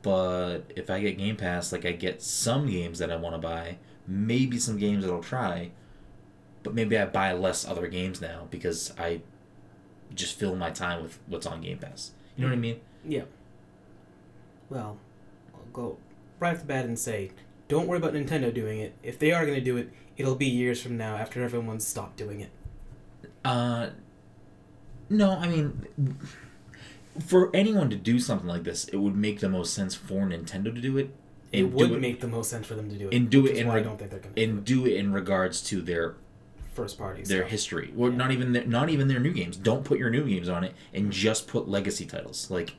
[0.06, 3.40] but if I get Game Pass, like I get some games that I want to
[3.40, 5.72] buy, maybe some games that I'll try,
[6.62, 9.22] but maybe I buy less other games now because I
[10.14, 12.12] just fill my time with what's on Game Pass.
[12.36, 12.80] You know what I mean?
[13.04, 13.22] yeah.
[14.70, 14.96] Well,
[15.52, 15.98] I'll go
[16.38, 17.32] right off the bat and say,
[17.66, 18.94] don't worry about Nintendo doing it.
[19.02, 22.16] If they are going to do it, it'll be years from now after everyone's stopped
[22.16, 22.50] doing it.
[23.44, 23.88] Uh,
[25.08, 25.84] no, I mean,
[27.20, 30.74] for anyone to do something like this, it would make the most sense for Nintendo
[30.74, 31.10] to do it.
[31.52, 33.14] It would it, make the most sense for them to do it.
[33.14, 35.62] and do it in reg- I don't think they're to and do it in regards
[35.64, 36.16] to their
[36.74, 37.50] first party their stuff.
[37.50, 37.92] history.
[37.94, 38.18] Well, Yeah.
[38.18, 39.56] not even their, not even their new games.
[39.56, 41.10] Don't put your new games on it, and mm-hmm.
[41.12, 42.50] just put legacy titles.
[42.50, 42.74] Like,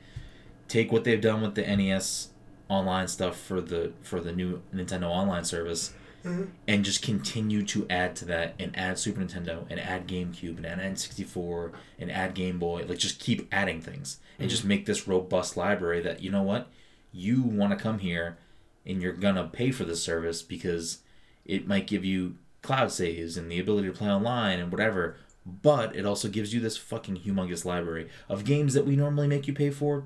[0.67, 2.29] take what they've done with the NES
[2.69, 5.93] online stuff for the for the new Nintendo Online service,
[6.27, 6.47] Mhm.
[6.67, 10.65] and just continue to add to that, and add Super Nintendo, and add GameCube, and
[10.65, 12.85] add N64, and add Game Boy.
[12.87, 16.01] Like, just keep adding things, and just make this robust library.
[16.01, 16.67] That you know what,
[17.11, 18.37] you want to come here,
[18.85, 20.99] and you're gonna pay for this service because
[21.45, 25.15] it might give you cloud saves and the ability to play online and whatever.
[25.45, 29.47] But it also gives you this fucking humongous library of games that we normally make
[29.47, 30.03] you pay for,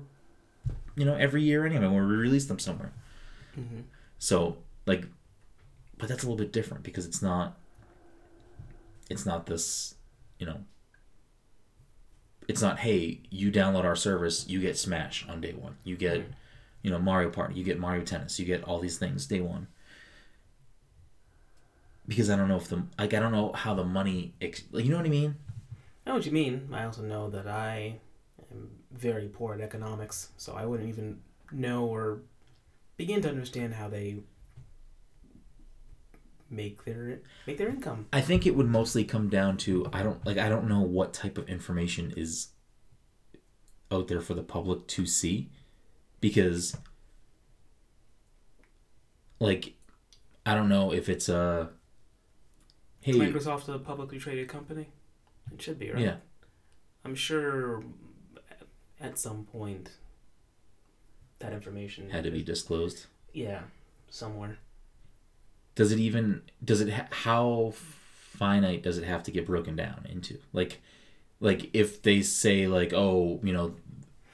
[0.94, 2.92] you know, every year anyway when we release them somewhere.
[3.58, 3.82] Mhm.
[4.20, 5.06] So like,
[6.02, 7.56] but that's a little bit different because it's not.
[9.08, 9.94] It's not this,
[10.36, 10.64] you know.
[12.48, 16.26] It's not hey you download our service you get Smash on day one you get,
[16.82, 19.68] you know Mario Party you get Mario Tennis you get all these things day one
[22.08, 24.90] because I don't know if the like I don't know how the money ex- you
[24.90, 25.36] know what I mean.
[26.04, 26.68] I know what you mean.
[26.72, 28.00] I also know that I
[28.50, 31.20] am very poor at economics, so I wouldn't even
[31.52, 32.22] know or
[32.96, 34.16] begin to understand how they
[36.52, 38.06] make their make their income.
[38.12, 41.12] I think it would mostly come down to I don't like I don't know what
[41.12, 42.48] type of information is
[43.90, 45.50] out there for the public to see
[46.20, 46.76] because
[49.40, 49.74] like
[50.46, 51.70] I don't know if it's a
[53.00, 54.88] hey Microsoft's a publicly traded company.
[55.52, 56.02] It should be, right?
[56.02, 56.16] yeah
[57.04, 57.82] I'm sure
[59.00, 59.90] at some point
[61.40, 63.06] that information had to be disclosed.
[63.32, 63.62] Yeah,
[64.08, 64.58] somewhere.
[65.74, 70.06] Does it even does it ha- how finite does it have to get broken down
[70.08, 70.38] into?
[70.52, 70.80] Like
[71.40, 73.74] like if they say like oh, you know,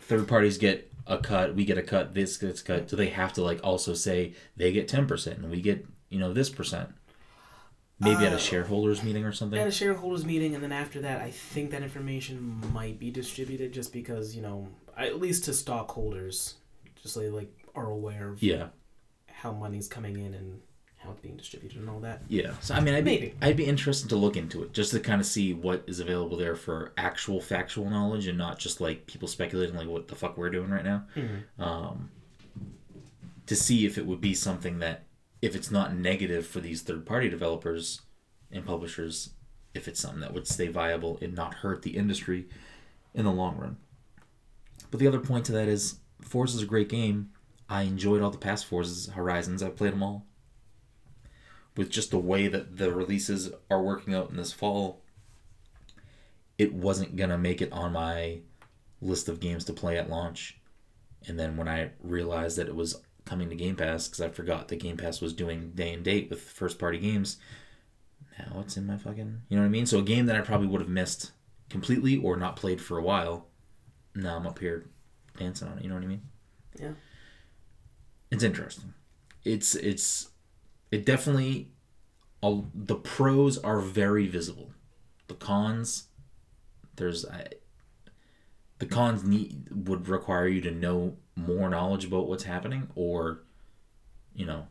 [0.03, 3.33] third parties get a cut, we get a cut, this gets cut, do they have
[3.35, 6.91] to like also say they get 10% and we get, you know, this percent?
[8.01, 9.59] Maybe at Uh, a shareholders meeting or something?
[9.59, 13.73] At a shareholders meeting, and then after that, I think that information might be distributed
[13.73, 16.55] just because you know, at least to stockholders,
[17.03, 18.69] just so they like are aware of Yeah.
[19.29, 20.61] how money's coming in and
[21.23, 22.23] being distributed and all that.
[22.29, 22.53] Yeah.
[22.61, 25.21] So I mean, I'd be, I'd be interested to look into it just to kind
[25.21, 29.29] of see what is available there for actual factual knowledge and not just like people
[29.29, 31.05] speculating like what the fuck we're doing right now.
[31.59, 32.11] Um,
[33.47, 35.05] to see if it would be something that
[35.41, 38.03] if it's not negative for these third party developers
[38.51, 39.31] and publishers,
[39.75, 42.47] if it's something that would stay viable and not hurt the industry
[43.15, 43.77] in the long run.
[44.91, 47.31] But the other point to that is Forza is a great game.
[47.69, 49.63] I enjoyed all the past Forzas, Horizons.
[49.63, 50.25] I played them all.
[51.79, 55.05] With just the way that the releases are working out in this fall,
[56.59, 58.41] it wasn't gonna make it on my
[59.01, 60.59] list of games to play at launch.
[61.29, 64.67] And then when I realized that it was coming to Game Pass, because I forgot
[64.67, 67.37] that Game Pass was doing day and date with first party games,
[68.37, 69.43] now it's in my fucking.
[69.49, 69.87] You know what I mean?
[69.87, 71.31] So a game that I probably would have missed
[71.71, 73.47] completely or not played for a while,
[74.17, 74.89] now I'm up here
[75.37, 75.85] dancing on it.
[75.85, 76.23] You know what I mean?
[76.77, 76.93] Yeah.
[78.33, 78.95] It's interesting.
[79.45, 80.31] It's it's
[80.91, 81.71] it definitely.
[82.41, 84.71] All, the pros are very visible.
[85.27, 86.05] The cons,
[86.95, 87.49] there's I,
[88.79, 93.41] the cons need would require you to know more knowledge about what's happening, or,
[94.35, 94.69] you know,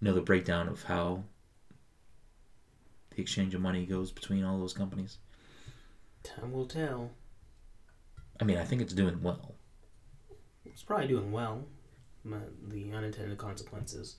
[0.00, 1.24] know the breakdown of how
[3.10, 5.18] the exchange of money goes between all those companies.
[6.22, 7.10] Time will tell.
[8.40, 9.56] I mean, I think it's doing well.
[10.64, 11.64] It's probably doing well.
[12.24, 14.16] But the unintended consequences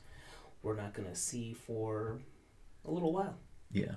[0.62, 2.20] we're not going to see for
[2.86, 3.38] a little while.
[3.72, 3.96] Yeah.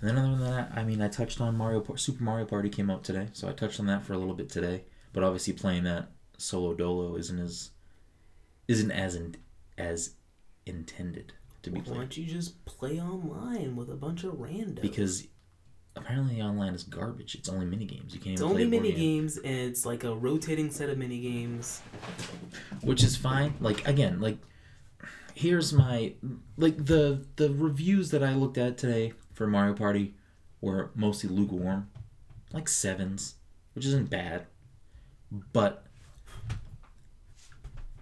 [0.00, 2.90] And then other than that, I mean, I touched on Mario Super Mario Party came
[2.90, 4.84] out today, so I touched on that for a little bit today.
[5.12, 7.70] But obviously, playing that solo dolo isn't as
[8.68, 9.36] isn't as in,
[9.78, 10.14] as
[10.66, 14.34] intended to be Why played Why don't you just play online with a bunch of
[14.34, 14.80] randos?
[14.80, 15.26] because
[15.96, 17.34] apparently online is garbage.
[17.34, 18.14] It's only mini games.
[18.14, 21.20] You can't it's even only mini games, and it's like a rotating set of mini
[21.20, 21.80] games.
[22.82, 23.54] which is fine.
[23.60, 24.38] Like again, like
[25.34, 26.14] here's my
[26.56, 30.14] like the the reviews that I looked at today for Mario Party
[30.60, 31.90] were mostly lukewarm,
[32.52, 33.36] like sevens,
[33.74, 34.46] which isn't bad,
[35.52, 35.84] but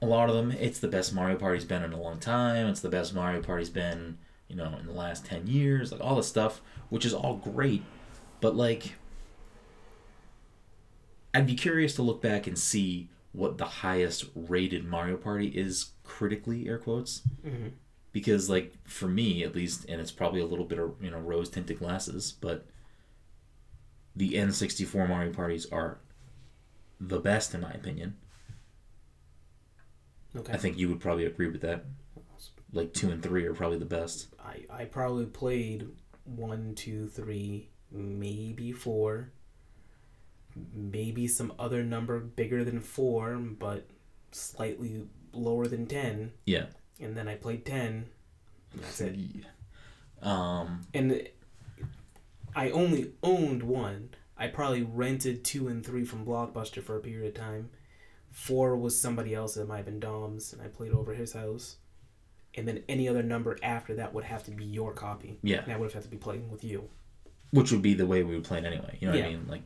[0.02, 2.66] a lot of them it's the best Mario Party's been in a long time.
[2.66, 6.16] It's the best Mario Party's been you know in the last ten years, like all
[6.16, 7.82] this stuff, which is all great,
[8.40, 8.94] but like.
[11.32, 15.90] I'd be curious to look back and see what the highest rated Mario Party is
[16.10, 17.22] critically, air quotes.
[17.46, 17.68] Mm-hmm.
[18.12, 21.18] Because, like, for me at least, and it's probably a little bit of, you know,
[21.18, 22.66] rose tinted glasses, but
[24.16, 25.98] the N64 Mario Parties are
[27.00, 28.16] the best, in my opinion.
[30.34, 30.52] Okay.
[30.52, 31.84] I think you would probably agree with that.
[32.72, 34.26] Like, two and three are probably the best.
[34.44, 35.86] I, I probably played
[36.24, 39.30] one, two, three, maybe four,
[40.74, 43.86] maybe some other number bigger than four, but
[44.32, 46.32] slightly lower than ten.
[46.44, 46.66] Yeah.
[47.00, 48.06] And then I played ten.
[48.72, 49.16] And that's it.
[50.22, 51.28] Um, And
[52.54, 54.10] I only owned one.
[54.36, 57.70] I probably rented two and three from Blockbuster for a period of time.
[58.30, 59.54] Four was somebody else.
[59.54, 61.76] that might have been Dom's, and I played over his house.
[62.54, 65.38] And then any other number after that would have to be your copy.
[65.42, 65.62] yeah.
[65.62, 66.88] And I would have had to be playing with you.
[67.52, 68.96] Which would be the way we would play it anyway.
[69.00, 69.46] You know what I mean?
[69.48, 69.62] Like,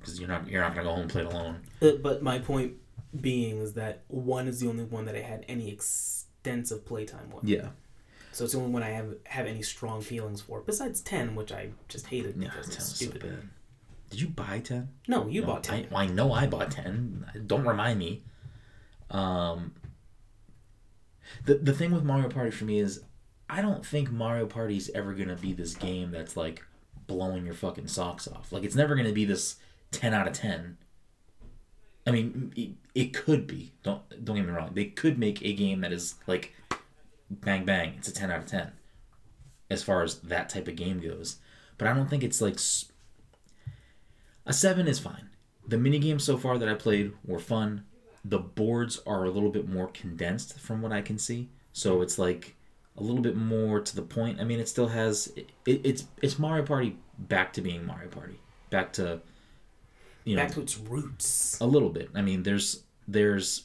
[0.00, 1.60] because you're not you're not gonna go home and play it alone.
[1.80, 2.74] But my point
[3.18, 7.44] being is that one is the only one that I had any extensive playtime with.
[7.44, 7.68] Yeah.
[8.32, 10.60] So it's the only one I have have any strong feelings for.
[10.60, 13.22] Besides ten, which I just hated Yeah, because it's was so stupid.
[13.22, 13.48] bad.
[14.10, 14.88] Did you buy ten?
[15.06, 15.84] No, you No, bought ten.
[15.84, 17.26] I, well, I know I bought ten.
[17.46, 18.22] Don't remind me.
[19.10, 19.74] Um,
[21.44, 23.02] the the thing with Mario Party for me is,
[23.50, 26.64] I don't think Mario Party is ever gonna be this game that's like
[27.06, 28.52] blowing your fucking socks off.
[28.52, 29.56] Like it's never gonna be this
[29.90, 30.76] ten out of ten.
[32.08, 33.72] I mean, it, it could be.
[33.82, 34.70] Don't don't get me wrong.
[34.72, 36.54] They could make a game that is like,
[37.30, 37.94] bang bang.
[37.98, 38.72] It's a ten out of ten,
[39.68, 41.36] as far as that type of game goes.
[41.76, 42.58] But I don't think it's like
[44.46, 45.28] a seven is fine.
[45.66, 47.84] The mini games so far that I played were fun.
[48.24, 52.18] The boards are a little bit more condensed from what I can see, so it's
[52.18, 52.56] like
[52.96, 54.40] a little bit more to the point.
[54.40, 58.40] I mean, it still has it, it's it's Mario Party back to being Mario Party,
[58.70, 59.20] back to
[60.28, 61.58] you know Back to its roots.
[61.60, 62.10] a little bit.
[62.14, 63.64] I mean, there's there's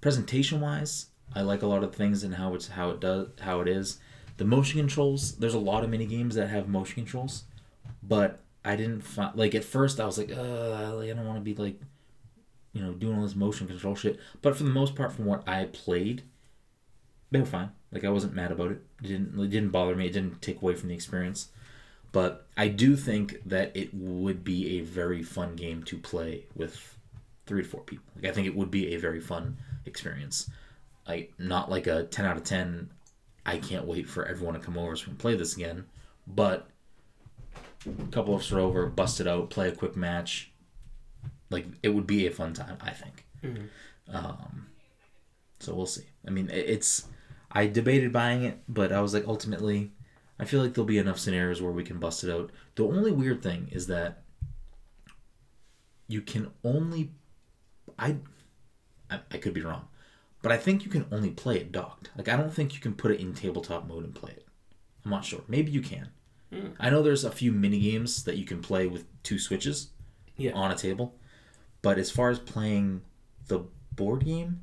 [0.00, 3.60] presentation wise, I like a lot of things and how it's how it does how
[3.60, 3.98] it is.
[4.36, 7.44] The motion controls, there's a lot of mini games that have motion controls,
[8.02, 11.44] but I didn't find like at first I was like, uh, I don't want to
[11.44, 11.80] be like,
[12.72, 14.18] you know, doing all this motion control shit.
[14.40, 16.22] But for the most part, from what I played,
[17.30, 17.70] they were fine.
[17.92, 18.82] Like I wasn't mad about it.
[19.02, 20.06] It didn't it didn't bother me.
[20.06, 21.48] It didn't take away from the experience.
[22.12, 26.96] But I do think that it would be a very fun game to play with
[27.46, 28.04] three to four people.
[28.16, 30.50] Like I think it would be a very fun experience.
[31.08, 32.90] Like not like a ten out of ten.
[33.44, 35.86] I can't wait for everyone to come over so we can play this again.
[36.26, 36.68] But
[37.86, 40.52] a couple of us are over, bust it out, play a quick match.
[41.50, 43.24] Like it would be a fun time, I think.
[43.42, 43.68] Mhm.
[44.08, 44.66] Um,
[45.60, 46.04] so we'll see.
[46.26, 47.08] I mean, it's.
[47.50, 49.92] I debated buying it, but I was like, ultimately,
[50.42, 52.50] I feel like there'll be enough scenarios where we can bust it out.
[52.74, 54.24] The only weird thing is that
[56.08, 57.12] you can only
[57.96, 58.16] I
[59.08, 59.86] I, I could be wrong.
[60.42, 62.10] But I think you can only play it docked.
[62.16, 64.44] Like I don't think you can put it in tabletop mode and play it.
[65.04, 65.42] I'm not sure.
[65.46, 66.08] Maybe you can.
[66.52, 66.68] Hmm.
[66.80, 69.90] I know there's a few mini games that you can play with two switches
[70.36, 70.52] Yeah.
[70.52, 71.14] on a table.
[71.82, 73.02] But as far as playing
[73.46, 73.60] the
[73.92, 74.62] board game,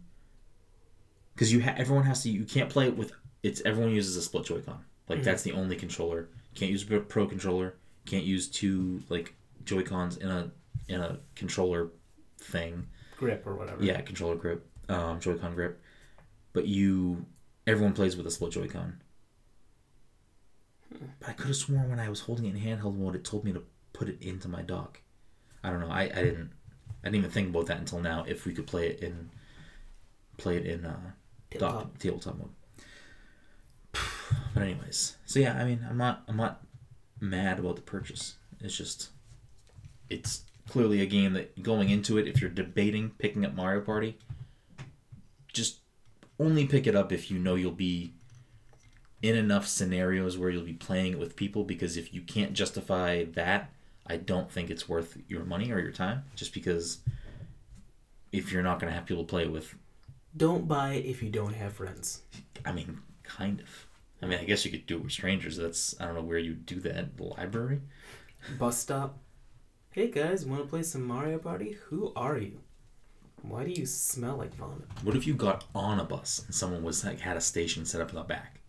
[1.34, 3.14] because you ha- everyone has to, you can't play it with.
[3.44, 4.84] It's everyone uses a split Joy-Con.
[5.10, 6.30] Like that's the only controller.
[6.56, 7.76] Can't use a pro controller.
[8.06, 9.34] Can't use two like
[9.66, 10.52] Joy-Cons in a
[10.88, 11.90] in a controller
[12.38, 12.88] thing.
[13.18, 13.84] Grip or whatever.
[13.84, 15.82] Yeah, controller grip, um, Joy-Con grip.
[16.54, 17.26] But you,
[17.68, 19.02] everyone plays with a split Joy-Con.
[21.20, 23.44] But I could have sworn when I was holding it in handheld mode, it told
[23.44, 25.02] me to put it into my dock.
[25.64, 25.90] I don't know.
[25.92, 26.52] I, I didn't.
[27.04, 28.26] I didn't even think about that until now.
[28.28, 29.30] If we could play it in,
[30.38, 31.12] play it in uh,
[31.52, 31.82] Tabletop.
[31.84, 32.50] dock tabletop mode.
[34.54, 36.64] But anyways, so yeah, I mean, I'm not, I'm not
[37.20, 38.36] mad about the purchase.
[38.60, 39.10] It's just,
[40.10, 44.18] it's clearly a game that going into it, if you're debating picking up Mario Party,
[45.54, 45.80] just
[46.40, 48.14] only pick it up if you know you'll be
[49.22, 51.64] in enough scenarios where you'll be playing it with people.
[51.64, 53.72] Because if you can't justify that,
[54.08, 56.24] I don't think it's worth your money or your time.
[56.36, 57.00] Just because
[58.32, 59.76] if you're not going to have people to play with,
[60.36, 62.22] Don't buy it if you don't have friends.
[62.66, 63.86] I mean, kind of.
[64.22, 65.58] I mean, I guess you could do it with strangers.
[65.58, 67.18] That's I don't know where you do that.
[67.18, 67.82] The library.
[68.58, 69.18] Bus stop.
[69.92, 71.78] Hey guys, want to play some Mario Party?
[71.88, 72.60] Who are you?
[73.42, 74.88] Why do you smell like vomit?
[75.04, 78.02] What if you got on a bus and someone was like had a station set
[78.02, 78.60] up in the back?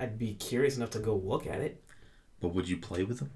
[0.00, 1.82] I'd be curious enough to go look at it.
[2.40, 3.30] But would you play with them?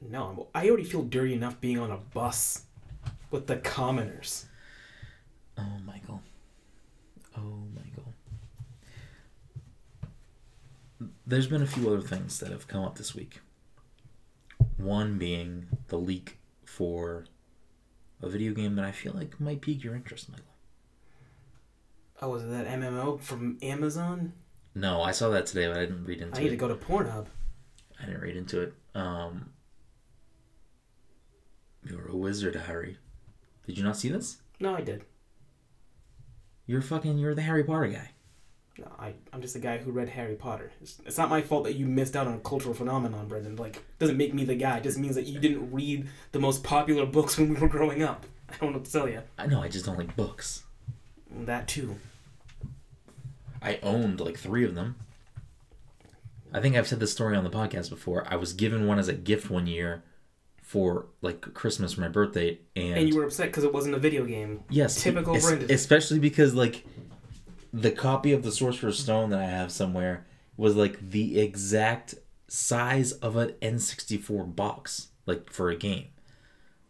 [0.00, 2.64] No, I already feel dirty enough being on a bus
[3.30, 4.46] with the commoners.
[5.56, 6.22] Oh, Michael.
[7.36, 7.89] Oh, Michael.
[11.30, 13.38] There's been a few other things that have come up this week.
[14.76, 17.24] One being the leak for
[18.20, 20.46] a video game that I feel like might pique your interest, Michael.
[22.20, 24.32] Oh, was it that MMO from Amazon?
[24.74, 26.40] No, I saw that today, but I didn't read into it.
[26.40, 26.50] I need it.
[26.50, 27.26] to go to Pornhub.
[28.02, 28.74] I didn't read into it.
[28.96, 29.50] Um,
[31.88, 32.96] you're a wizard, Harry.
[33.68, 34.38] Did you not see this?
[34.58, 35.04] No, I did.
[36.66, 37.18] You're fucking.
[37.18, 38.10] You're the Harry Potter guy.
[38.98, 40.72] I, I'm just a guy who read Harry Potter.
[40.80, 43.56] It's, it's not my fault that you missed out on a cultural phenomenon, Brendan.
[43.56, 44.78] Like, doesn't make me the guy.
[44.78, 48.02] It just means that you didn't read the most popular books when we were growing
[48.02, 48.26] up.
[48.48, 49.22] I don't know what to tell you.
[49.38, 49.62] I know.
[49.62, 50.64] I just don't like books.
[51.30, 51.96] That too.
[53.62, 54.96] I owned like three of them.
[56.52, 58.26] I think I've said this story on the podcast before.
[58.28, 60.02] I was given one as a gift one year
[60.62, 63.98] for like Christmas for my birthday, and, And you were upset because it wasn't a
[63.98, 64.64] video game.
[64.70, 65.70] yes, typical es- Brendan.
[65.70, 66.84] Especially because like
[67.72, 72.14] the copy of the Sorcerer's Stone that I have somewhere was like the exact
[72.48, 76.08] size of an N64 box, like for a game.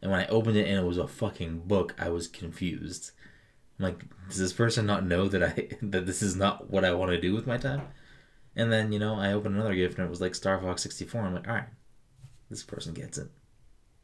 [0.03, 3.11] And when I opened it and it was a fucking book, I was confused.
[3.79, 6.93] I'm like, does this person not know that I that this is not what I
[6.93, 7.83] want to do with my time?
[8.57, 11.21] And then you know, I opened another gift and it was like Star Fox 64.
[11.21, 11.69] I'm like, all right,
[12.49, 13.29] this person gets it.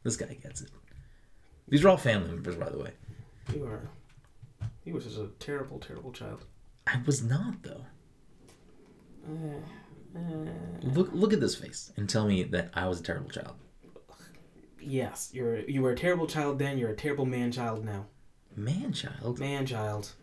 [0.03, 0.69] This guy gets it.
[1.67, 2.91] These are all family members, by the way.
[3.53, 3.89] You were,
[4.85, 6.45] you were such a terrible, terrible child.
[6.87, 7.85] I was not though.
[9.27, 10.21] Uh, uh,
[10.83, 13.55] Look, look at this face and tell me that I was a terrible child.
[14.81, 16.77] yes, you're you were a terrible child then.
[16.77, 18.05] You're a terrible man child now.
[18.55, 19.39] Man, child.
[19.39, 20.13] Man child.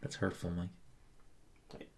[0.00, 0.68] That's hurtful, Mike.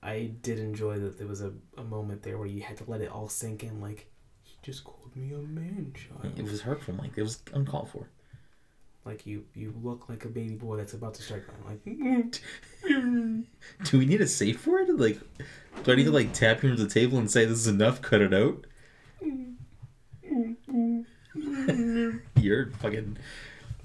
[0.02, 2.84] I, I did enjoy that there was a, a moment there where you had to
[2.86, 3.80] let it all sink in.
[3.80, 4.08] Like,
[4.42, 6.38] he just called me a man child.
[6.38, 7.12] It was hurtful, Mike.
[7.16, 8.08] It was uncalled for.
[9.04, 11.80] Like you, you look like a baby boy that's about to start crying.
[11.84, 12.40] Like,
[13.84, 14.88] Do we need a safe word?
[14.98, 15.18] Like,
[15.84, 18.02] do I need to like tap him into the table and say this is enough?
[18.02, 18.66] Cut it out.
[22.36, 23.16] You're fucking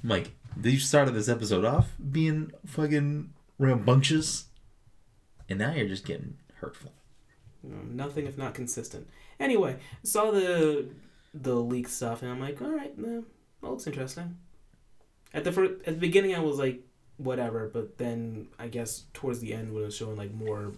[0.04, 0.32] Mike.
[0.62, 4.46] You started this episode off being fucking rambunctious,
[5.50, 6.92] and now you're just getting hurtful.
[7.66, 9.08] Mm, nothing if not consistent.
[9.40, 10.90] Anyway, saw the
[11.34, 13.24] the leak stuff, and I'm like, all right, that
[13.62, 14.38] looks interesting.
[15.36, 16.82] At the first, at the beginning, I was like,
[17.18, 20.72] whatever, but then I guess towards the end, when it was showing like more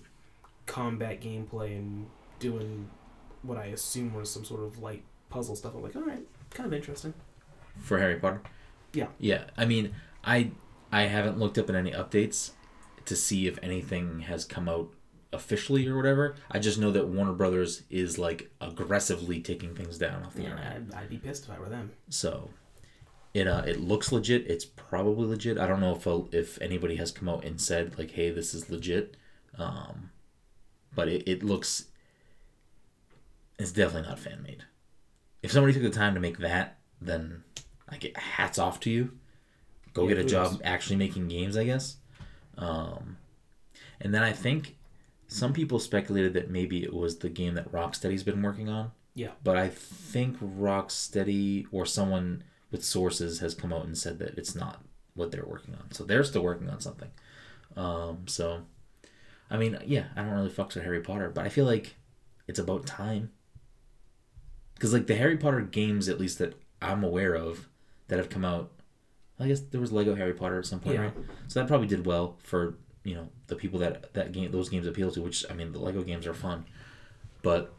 [0.66, 2.08] combat gameplay and
[2.40, 2.90] doing
[3.44, 6.68] what I assume was some sort of light puzzle stuff, I'm like, all right, kind
[6.68, 7.14] of interesting.
[7.80, 8.42] for Harry Potter.
[8.94, 9.08] Yeah.
[9.20, 9.46] Yeah.
[9.56, 9.94] I mean,
[10.24, 10.52] I
[10.92, 12.52] I haven't looked up at any updates
[13.06, 14.90] to see if anything has come out
[15.34, 16.36] officially or whatever.
[16.50, 20.52] I just know that Warner Brothers is like aggressively taking things down off the Yeah,
[20.52, 20.72] internet.
[20.76, 21.92] I'd, I'd be pissed if I were them.
[22.10, 22.50] So
[23.38, 24.48] it uh it looks legit.
[24.48, 25.58] It's probably legit.
[25.58, 28.54] I don't know if uh, if anybody has come out and said like, "Hey, this
[28.54, 29.16] is legit."
[29.58, 30.10] Um
[30.96, 31.86] but it, it looks.
[33.60, 34.64] It's definitely not fan made.
[35.44, 37.44] If somebody took the time to make that, then
[37.88, 39.12] I get hats off to you.
[39.94, 41.98] Go Yeah, get a job actually making games, I guess.
[42.58, 43.18] Um,
[44.02, 44.76] and then I think
[45.28, 48.92] some people speculated that maybe it was the game that Rocksteady's been working on.
[49.14, 49.32] Yeah.
[49.44, 54.56] But I think Rocksteady or someone with sources has come out and said that it's
[54.56, 55.92] not what they're working on.
[55.92, 57.10] So they're still working on something.
[57.76, 58.64] Um, so,
[59.50, 61.96] I mean, yeah, I don't really fucks with Harry Potter, but I feel like
[62.48, 63.32] it's about time.
[64.76, 67.68] Because, like, the Harry Potter games, at least that I'm aware of,
[68.10, 68.72] that have come out,
[69.40, 71.02] I guess there was Lego Harry Potter at some point, Yeah.
[71.06, 71.14] right?
[71.48, 74.86] So that probably did well for, you know, the people that that game those games
[74.88, 76.66] appeal to, which, I mean, the Lego games are fun.
[77.42, 77.74] But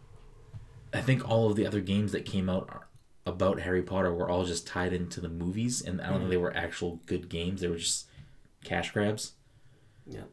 [0.92, 2.87] I think all of the other games that came out are-
[3.28, 6.30] about Harry Potter were all just tied into the movies, and I don't think mm-hmm.
[6.30, 7.60] they were actual good games.
[7.60, 8.06] They were just
[8.64, 9.32] cash grabs.
[10.06, 10.24] Yeah.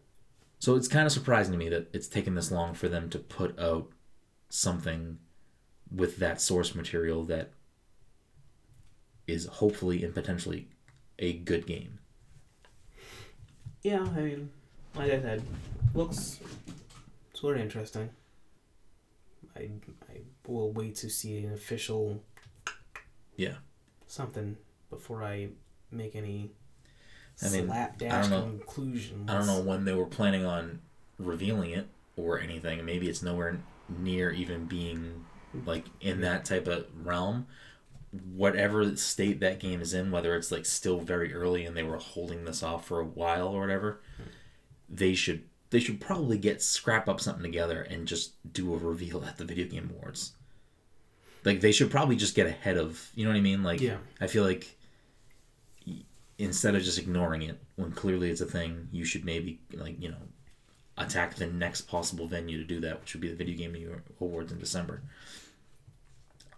[0.59, 3.19] So it's kind of surprising to me that it's taken this long for them to
[3.19, 3.91] put out
[4.49, 5.19] something
[5.93, 7.51] with that source material that
[9.27, 10.69] is hopefully and potentially
[11.19, 11.99] a good game.
[13.83, 14.49] Yeah, I mean,
[14.95, 15.43] like I said,
[15.93, 16.39] looks
[17.33, 18.09] sort of interesting.
[19.55, 19.69] I
[20.09, 22.23] I will wait to see an official
[23.37, 23.55] Yeah.
[24.07, 24.57] something
[24.89, 25.49] before I
[25.91, 26.51] make any
[27.43, 28.41] I mean, slapdash I don't know.
[28.43, 29.29] conclusions.
[29.29, 30.81] I don't know when they were planning on
[31.17, 32.85] revealing it or anything.
[32.85, 33.59] Maybe it's nowhere
[33.89, 35.25] near even being
[35.65, 37.47] like in that type of realm.
[38.33, 41.97] Whatever state that game is in, whether it's like still very early and they were
[41.97, 43.99] holding this off for a while or whatever,
[44.89, 49.25] they should they should probably get scrap up something together and just do a reveal
[49.25, 50.33] at the video game awards.
[51.45, 53.63] Like they should probably just get ahead of you know what I mean?
[53.63, 53.97] Like Yeah.
[54.19, 54.75] I feel like
[56.37, 60.09] instead of just ignoring it when clearly it's a thing, you should maybe like you
[60.09, 60.17] know
[60.97, 64.51] attack the next possible venue to do that, which would be the Video Game Awards
[64.51, 65.01] in December.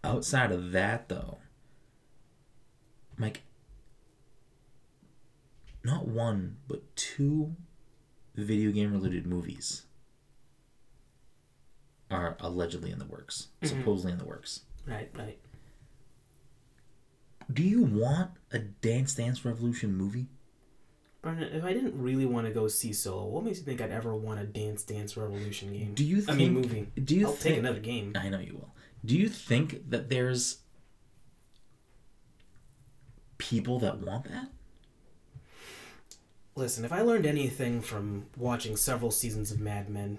[0.04, 1.40] Outside of that, though,
[3.18, 3.42] Mike,
[5.84, 7.56] not one but two
[8.36, 9.84] video game related movies
[12.10, 13.68] are allegedly in the works, Mhm.
[13.70, 14.62] supposedly in the works.
[14.88, 15.38] Right, right.
[17.52, 20.28] Do you want a Dance Dance Revolution movie?
[21.24, 24.16] If I didn't really want to go see Solo, what makes you think I'd ever
[24.16, 25.94] want a Dance Dance Revolution game?
[25.94, 26.88] Do you I mean, movie.
[27.04, 27.56] Do you I'll think?
[27.56, 28.14] take another game.
[28.16, 28.74] I know you will.
[29.04, 30.60] Do you think that there's
[33.38, 34.48] people that want that?
[36.56, 40.18] Listen, if I learned anything from watching several seasons of Mad Men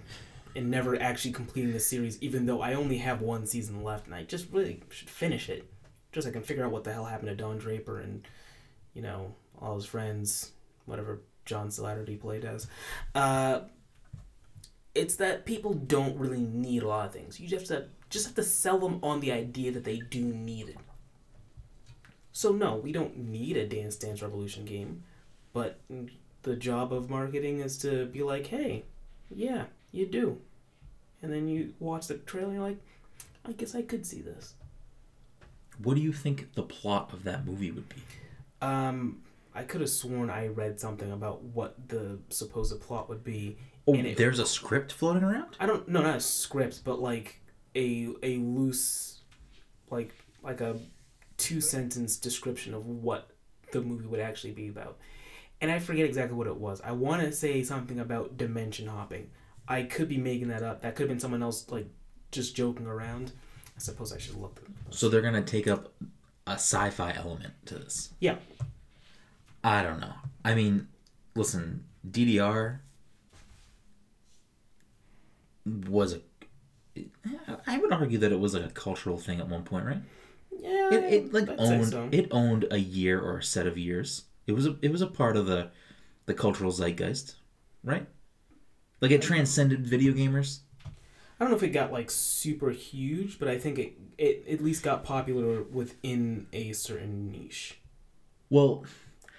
[0.59, 4.13] and never actually completing the series, even though I only have one season left and
[4.13, 5.71] I just really should finish it,
[6.11, 8.27] just so I can figure out what the hell happened to Don Draper and,
[8.93, 10.51] you know, all his friends,
[10.85, 12.67] whatever John Slattery played as.
[13.15, 13.61] Uh,
[14.93, 17.39] it's that people don't really need a lot of things.
[17.39, 20.25] You just have to just have to sell them on the idea that they do
[20.25, 20.77] need it.
[22.33, 25.03] So no, we don't need a Dance Dance Revolution game,
[25.53, 25.79] but
[26.41, 28.83] the job of marketing is to be like, hey,
[29.29, 30.41] yeah, you do.
[31.21, 32.79] And then you watch the trailer and you're like,
[33.45, 34.53] I guess I could see this.
[35.83, 38.01] What do you think the plot of that movie would be?
[38.61, 39.21] Um,
[39.55, 43.57] I could have sworn I read something about what the supposed plot would be.
[43.87, 45.55] Oh, And it- there's a script floating around.
[45.59, 47.41] I don't no not a script, but like
[47.75, 49.21] a a loose
[49.89, 50.13] like
[50.43, 50.79] like a
[51.37, 53.31] two sentence description of what
[53.71, 54.97] the movie would actually be about.
[55.61, 56.81] And I forget exactly what it was.
[56.81, 59.29] I want to say something about dimension hopping.
[59.69, 60.81] I could be making that up.
[60.81, 61.87] That could have been someone else like
[62.31, 63.31] just joking around.
[63.77, 64.59] I suppose I should look.
[64.89, 65.93] So they're gonna take up
[66.47, 68.09] a sci-fi element to this.
[68.19, 68.35] Yeah.
[69.63, 70.13] I don't know.
[70.43, 70.87] I mean,
[71.35, 72.79] listen, DDR
[75.87, 76.21] was a.
[77.67, 80.01] I would argue that it was like a cultural thing at one point, right?
[80.51, 82.09] Yeah, It, it like I'd owned so.
[82.11, 84.23] it owned a year or a set of years.
[84.47, 85.69] It was a it was a part of the
[86.25, 87.35] the cultural zeitgeist,
[87.83, 88.07] right?
[89.01, 90.59] Like it transcended video gamers.
[90.85, 94.61] I don't know if it got like super huge, but I think it it at
[94.61, 97.79] least got popular within a certain niche.
[98.49, 98.83] Well,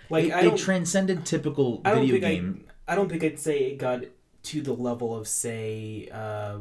[0.09, 2.65] Like it, I it transcended typical I don't video think game.
[2.89, 4.05] I, I don't think I'd say it got
[4.45, 6.59] to the level of say uh,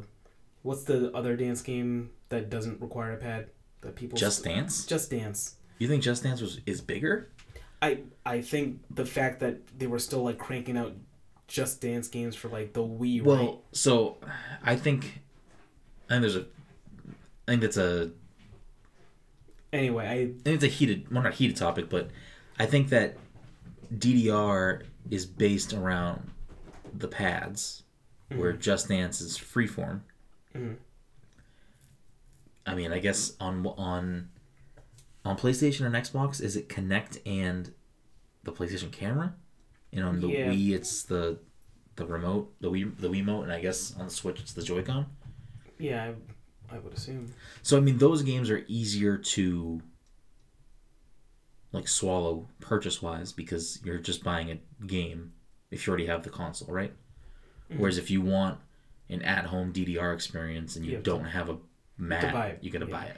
[0.64, 3.48] what's the other dance game that doesn't require a pad
[3.82, 4.86] that people Just Dance.
[4.86, 5.56] Just Dance.
[5.78, 7.30] You think Just Dance was is bigger?
[7.82, 10.94] I I think the fact that they were still like cranking out
[11.50, 13.58] Just Dance games for like the Wii, Well, right?
[13.74, 14.18] so
[14.64, 15.20] I think
[16.10, 16.46] I think there's a
[17.48, 18.12] I think that's a
[19.74, 22.10] Anyway, I I think it's a heated well not a heated topic, but
[22.58, 23.18] I think that
[23.94, 26.30] DDR is based around
[26.94, 27.84] the pads
[28.36, 30.02] where Just Dance is freeform.
[30.56, 30.78] Mhm.
[32.66, 34.30] I mean, I guess on on
[35.26, 37.74] on PlayStation and Xbox, is it Kinect and
[38.44, 39.34] the PlayStation camera?
[39.94, 40.48] And on the Yeah.
[40.52, 41.40] Wii, it's the
[41.96, 45.06] the remote, the Wii the Wiimote, and I guess on the Switch, it's the Joy-Con.
[45.80, 46.12] Yeah,
[46.72, 47.34] I, I would assume.
[47.64, 49.82] So I mean, those games are easier to
[51.72, 55.34] like swallow purchase wise because you're just buying a game
[55.72, 56.94] if you already have the console, right?
[57.72, 57.78] Mhm.
[57.80, 58.60] Whereas if you want
[59.10, 61.58] an at-home DDR experience and you, You have don't have a
[61.98, 62.92] mat, you got to yeah.
[62.92, 63.18] buy it.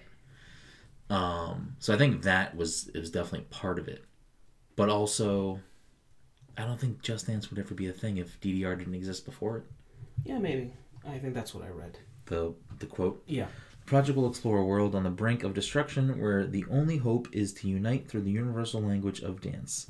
[1.14, 4.06] Um, so I think that was it was definitely part of it,
[4.76, 5.60] but also,
[6.58, 9.58] I don't think Just Dance would ever be a thing if DDR didn't exist before
[9.58, 9.64] it.
[10.24, 10.74] Yeah, maybe.
[11.08, 11.98] I think that's what I read.
[12.26, 13.24] The the quote.
[13.28, 13.48] Yeah.
[13.86, 17.52] Project will explore a world on the brink of destruction where the only hope is
[17.54, 19.90] to unite through the universal language of dance.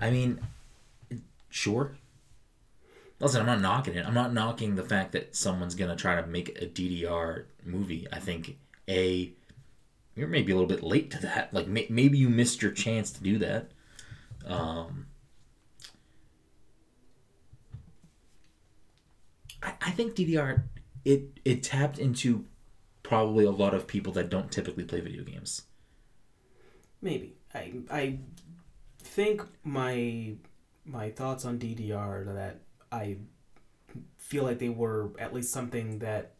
[0.00, 0.40] I mean,
[1.48, 1.96] sure.
[3.20, 4.04] Listen, I'm not knocking it.
[4.04, 8.06] I'm not knocking the fact that someone's going to try to make a DDR movie.
[8.12, 8.58] I think,
[8.88, 9.32] A,
[10.14, 11.54] you're maybe a little bit late to that.
[11.54, 13.70] Like, may- maybe you missed your chance to do that.
[14.44, 15.06] Um,
[19.62, 20.62] I, I think DDR,
[21.04, 22.44] it, it tapped into
[23.02, 25.62] probably a lot of people that don't typically play video games.
[27.00, 27.36] Maybe.
[27.54, 28.18] I I
[28.98, 30.34] think my
[30.84, 33.18] my thoughts on DDR that I
[34.18, 36.34] feel like they were at least something that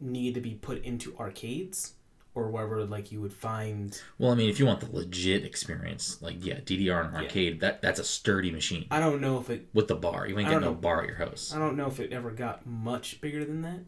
[0.00, 1.94] need to be put into arcades
[2.34, 6.20] or wherever like you would find Well, I mean, if you want the legit experience,
[6.22, 7.20] like yeah, DDR and Yeah.
[7.22, 10.26] arcade, that that's a sturdy machine I don't know if it with the bar.
[10.26, 10.78] You ain't I getting no know.
[10.80, 11.52] bar at your house.
[11.54, 13.80] I don't know if it ever got much bigger than that.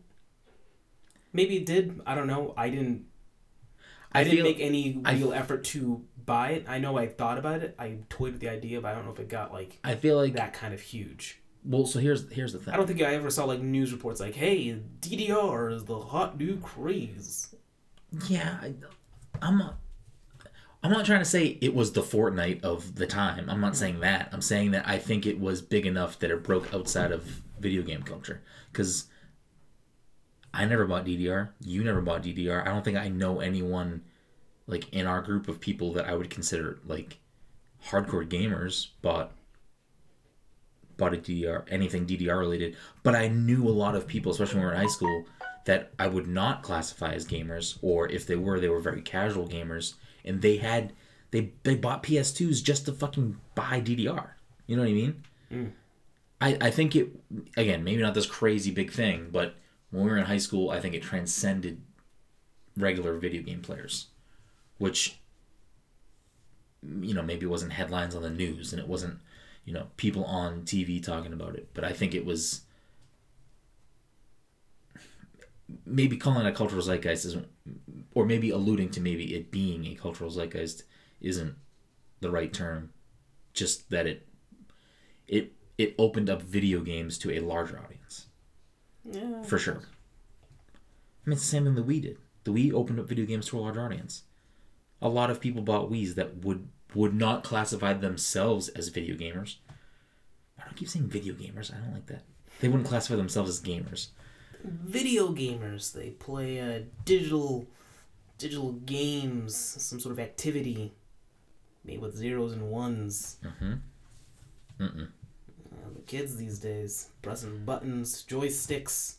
[1.32, 2.00] Maybe it did.
[2.06, 2.54] I don't know.
[2.56, 3.06] I didn't
[4.12, 6.66] I, I didn't feel make any I- real effort to buy it.
[6.68, 7.74] I know I thought about it.
[7.78, 10.16] I toyed with the idea, but I don't know if it got like I feel
[10.16, 11.40] like that kind of huge.
[11.64, 11.86] well.
[11.86, 12.74] So here's here's the thing.
[12.74, 16.38] I don't think I ever saw like news reports like, "Hey, DDR is the hot
[16.38, 17.54] new craze."
[18.28, 18.74] Yeah, I,
[19.42, 19.78] I'm not.
[20.82, 23.48] I'm not trying to say it was the Fortnite of the time.
[23.48, 24.28] I'm not saying that.
[24.32, 27.82] I'm saying that I think it was big enough that it broke outside of video
[27.82, 28.42] game culture.
[28.70, 29.06] Because
[30.52, 31.48] I never bought DDR.
[31.60, 32.62] You never bought DDR.
[32.66, 34.02] I don't think I know anyone
[34.66, 37.18] like in our group of people that I would consider like
[37.88, 39.32] hardcore gamers bought
[40.96, 42.76] bought a DDR anything DDR related.
[43.02, 45.24] But I knew a lot of people, especially when we were in high school,
[45.64, 49.48] that I would not classify as gamers, or if they were, they were very casual
[49.48, 49.94] gamers,
[50.24, 50.92] and they had
[51.30, 54.30] they they bought PS2s just to fucking buy DDR.
[54.66, 55.24] You know what I mean?
[55.50, 55.72] Mm.
[56.40, 57.10] I I think it
[57.56, 59.54] again maybe not this crazy big thing, but
[59.90, 61.80] when we were in high school, I think it transcended
[62.76, 64.08] regular video game players,
[64.78, 65.18] which
[66.82, 69.18] you know maybe it wasn't headlines on the news and it wasn't
[69.64, 72.62] you know people on TV talking about it, but I think it was
[75.86, 77.48] maybe calling it a cultural zeitgeist isn't,
[78.14, 80.82] or maybe alluding to maybe it being a cultural zeitgeist
[81.20, 81.54] isn't
[82.20, 82.90] the right term.
[83.52, 84.26] Just that it
[85.28, 88.26] it it opened up video games to a larger audience
[89.04, 89.42] Yeah.
[89.42, 89.82] for sure.
[89.82, 92.18] I mean, it's the same thing the Wii did.
[92.44, 94.24] The Wii opened up video games to a large audience.
[95.00, 99.56] A lot of people bought Wii's that would would not classify themselves as video gamers.
[100.56, 101.72] Why do I keep saying video gamers?
[101.74, 102.22] I don't like that.
[102.60, 104.08] They wouldn't classify themselves as gamers.
[104.64, 107.66] Video gamers, they play uh, digital
[108.38, 110.92] digital games, some sort of activity
[111.84, 113.36] made with zeros and ones.
[113.44, 113.74] Mm-hmm.
[114.82, 115.08] Mm-mm.
[115.72, 119.16] Uh, the kids these days pressing buttons, joysticks.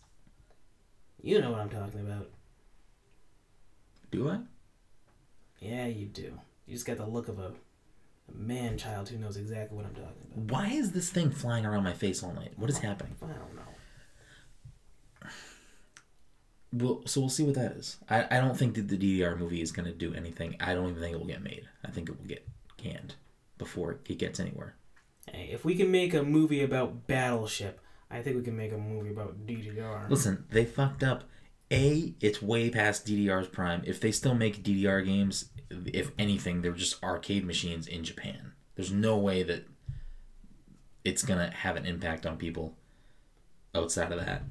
[1.21, 2.29] You know what I'm talking about.
[4.11, 4.39] Do I?
[5.59, 6.39] Yeah, you do.
[6.65, 7.51] You just got the look of a,
[8.29, 10.51] a man child who knows exactly what I'm talking about.
[10.51, 12.53] Why is this thing flying around my face all night?
[12.57, 13.15] What is happening?
[13.21, 13.61] I don't know.
[16.75, 17.97] Well, so we'll see what that is.
[18.09, 20.57] I, I don't think that the DDR movie is going to do anything.
[20.59, 21.63] I don't even think it will get made.
[21.85, 22.45] I think it will get
[22.75, 23.15] canned
[23.57, 24.75] before it gets anywhere.
[25.31, 27.79] Hey, if we can make a movie about Battleship,
[28.11, 30.09] I think we can make a movie about DDR.
[30.09, 31.23] Listen, they fucked up.
[31.71, 33.81] A, it's way past DDR's prime.
[33.85, 35.49] If they still make DDR games,
[35.85, 38.51] if anything, they're just arcade machines in Japan.
[38.75, 39.65] There's no way that
[41.05, 42.77] it's gonna have an impact on people
[43.73, 44.43] outside of that.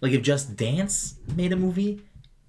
[0.00, 2.02] Like if Just Dance made a movie,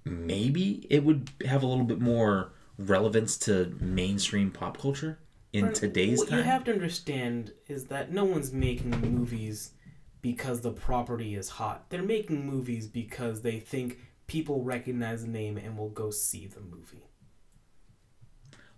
[0.04, 5.18] maybe it would have a little bit more relevance to mainstream pop culture
[5.52, 6.38] in Right, today's what time.
[6.38, 9.72] you have to understand is that no one's making movies
[10.20, 11.88] because the property is hot.
[11.90, 16.60] They're making movies because they think people recognize the name and will go see the
[16.60, 17.04] movie.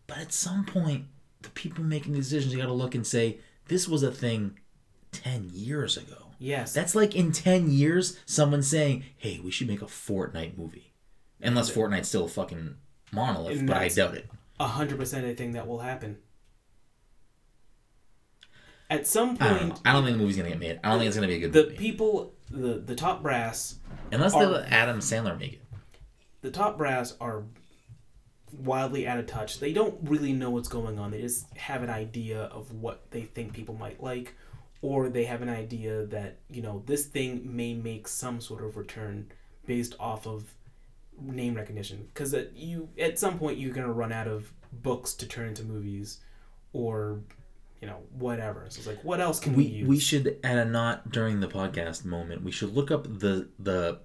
[0.06, 1.06] But at some point,
[1.42, 4.58] the people making decisions, you got to look and say, this was a thing
[5.12, 6.29] 10 years ago.
[6.42, 6.72] Yes.
[6.72, 10.94] That's like in 10 years, someone saying, hey, we should make a Fortnite movie.
[11.42, 12.76] Unless Fortnite's still a fucking
[13.12, 14.28] monolith, And but I doubt it.
[14.58, 16.16] A hundred percent a thing that will happen.
[18.88, 19.68] At some I don't know.
[19.74, 20.80] point, I don't think the movie's gonna get made.
[20.82, 21.74] I don't think it's gonna be a good the movie.
[21.76, 23.76] The people, the the top brass,
[24.10, 25.62] Unless they are- let Adam Sandler make it.
[26.40, 27.44] the top brass are
[28.52, 29.60] wildly out of touch.
[29.60, 31.12] They don't really know what's going on.
[31.12, 34.34] They just have an idea of what they think people might like,
[34.82, 38.76] or they have an idea that you know this thing may make some sort of
[38.76, 39.30] return
[39.66, 40.54] based off of
[41.20, 42.08] name recognition.
[42.12, 46.20] Because you at some point you're gonna run out of books to turn into movies,
[46.72, 47.20] or
[47.80, 48.66] you know whatever.
[48.68, 49.88] So it's like, what else can we, We use?
[49.88, 54.00] we should at a not during the podcast moment, we should look up the the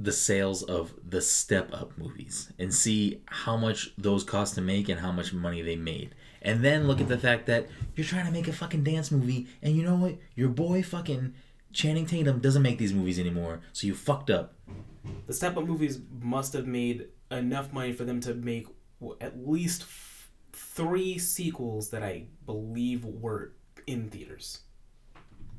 [0.00, 4.88] the sales of the step up movies and see how much those cost to make
[4.88, 6.14] and how much money they made.
[6.42, 9.46] And then look at the fact that you're trying to make a fucking dance movie
[9.62, 10.16] and you know what?
[10.34, 11.34] Your boy fucking
[11.72, 13.60] Channing Tatum doesn't make these movies anymore.
[13.72, 14.54] So you fucked up.
[15.26, 18.66] the step up movies must have made enough money for them to make
[19.20, 23.52] at least f- three sequels that I believe were
[23.86, 24.60] in theaters.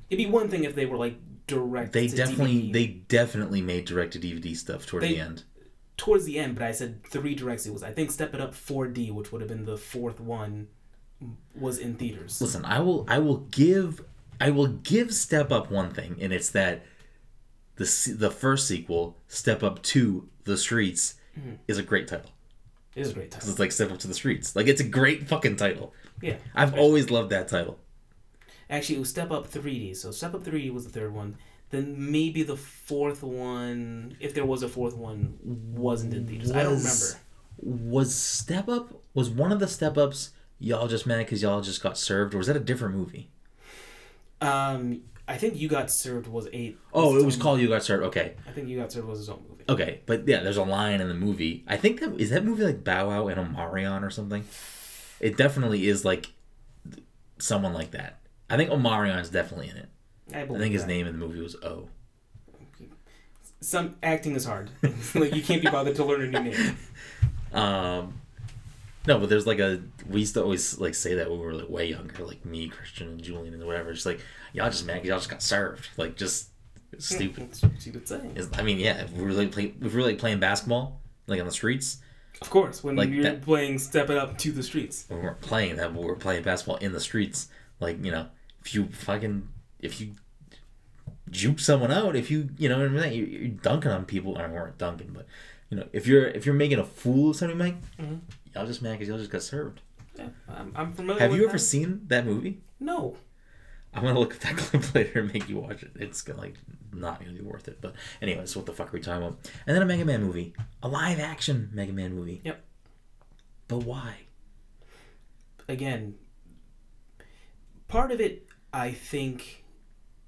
[0.10, 1.94] It'd be one thing if they were like direct.
[1.94, 5.44] They to definitely DVD they definitely made direct to DVD stuff toward They- the end.
[6.00, 7.84] Towards the end, but I said three direct sequels.
[7.84, 10.68] I think Step It Up 4D, which would have been the fourth one,
[11.54, 12.42] was in theaters.
[12.42, 14.02] Listen, I will I will give
[14.42, 16.84] I will give Step Up one thing, and it's that
[17.76, 21.56] the the first sequel, Step Up to the Streets, Mm-hmm.
[21.68, 22.32] is a great title.
[22.96, 23.50] It is a great title.
[23.50, 24.56] It's like Step Up to the Streets.
[24.56, 25.94] Like it's a great fucking title.
[26.22, 26.38] Yeah.
[26.56, 27.78] I've always loved that title.
[28.70, 29.96] Actually, it was Step Up 3D.
[29.96, 31.38] So Step Up 3D was the third one.
[31.72, 36.52] Then maybe the fourth one, if there was a fourth one, wasn't in theaters.
[36.52, 37.06] I don't remember.
[37.62, 41.82] Was Step Up was one of the Step Ups y'all just mad because y'all just
[41.84, 43.30] got served, or was that a different movie?
[44.42, 46.78] Um, I think You Got Served was eight.
[46.94, 48.04] Oh, it was its own- called You Got Served.
[48.06, 49.64] Okay, I think You Got Served was his own movie.
[49.70, 51.64] okay, but yeah, there's a line in the movie.
[51.68, 54.46] I think that is that movie like Bow Wow and Omarion or something.
[55.20, 56.28] It definitely is like
[57.38, 58.20] someone like that.
[58.50, 59.90] I think Omarion's definitely in it.
[60.34, 60.88] I, I think his that.
[60.88, 61.88] name in the movie was O.
[63.62, 64.70] Some acting is hard.
[65.16, 66.78] like you can't be bothered to learn a new name.
[67.52, 68.14] Um,
[69.08, 71.56] no, but there's like a we used to always like say that when we were
[71.56, 73.90] like way younger, like me, Christian, and Julian, and whatever.
[73.90, 74.20] It's like
[74.54, 75.90] y'all just mad y'all just got served.
[75.98, 76.50] Like just
[77.00, 77.48] stupid.
[77.50, 78.18] That's what you would say.
[78.36, 81.02] It's- I mean, yeah, if we were like play, if we were like playing basketball,
[81.26, 81.98] like on the streets,
[82.40, 85.06] Of course, when Like you're that- playing Step It Up to the Streets.
[85.08, 87.48] When we weren't playing that, but we're playing basketball in the streets.
[87.80, 88.28] Like you know,
[88.64, 89.48] if you fucking
[89.80, 90.14] if you
[91.30, 94.38] juke someone out, if you you know what I mean, you're, you're dunking on people.
[94.38, 95.26] I weren't dunking, but
[95.70, 98.20] you know, if you're if you're making a fool of somebody, Mike, Mhm.
[98.56, 99.82] y'all just mad because y'all just got served.
[100.18, 101.22] Yeah, I'm, I'm familiar.
[101.22, 101.60] Have you ever that.
[101.60, 102.62] seen that movie?
[102.80, 103.16] No.
[103.94, 105.92] I'm gonna look at that clip later and make you watch it.
[105.96, 106.56] It's gonna like
[106.94, 107.80] not gonna be worth it.
[107.82, 109.40] But anyways, what the fuck are we talking about?
[109.66, 110.54] And then a Mega Man movie,
[110.84, 112.42] a live action Mega Man movie.
[112.44, 112.64] Yep.
[113.68, 114.16] But why?
[115.68, 116.16] Again,
[117.88, 119.59] part of it, I think,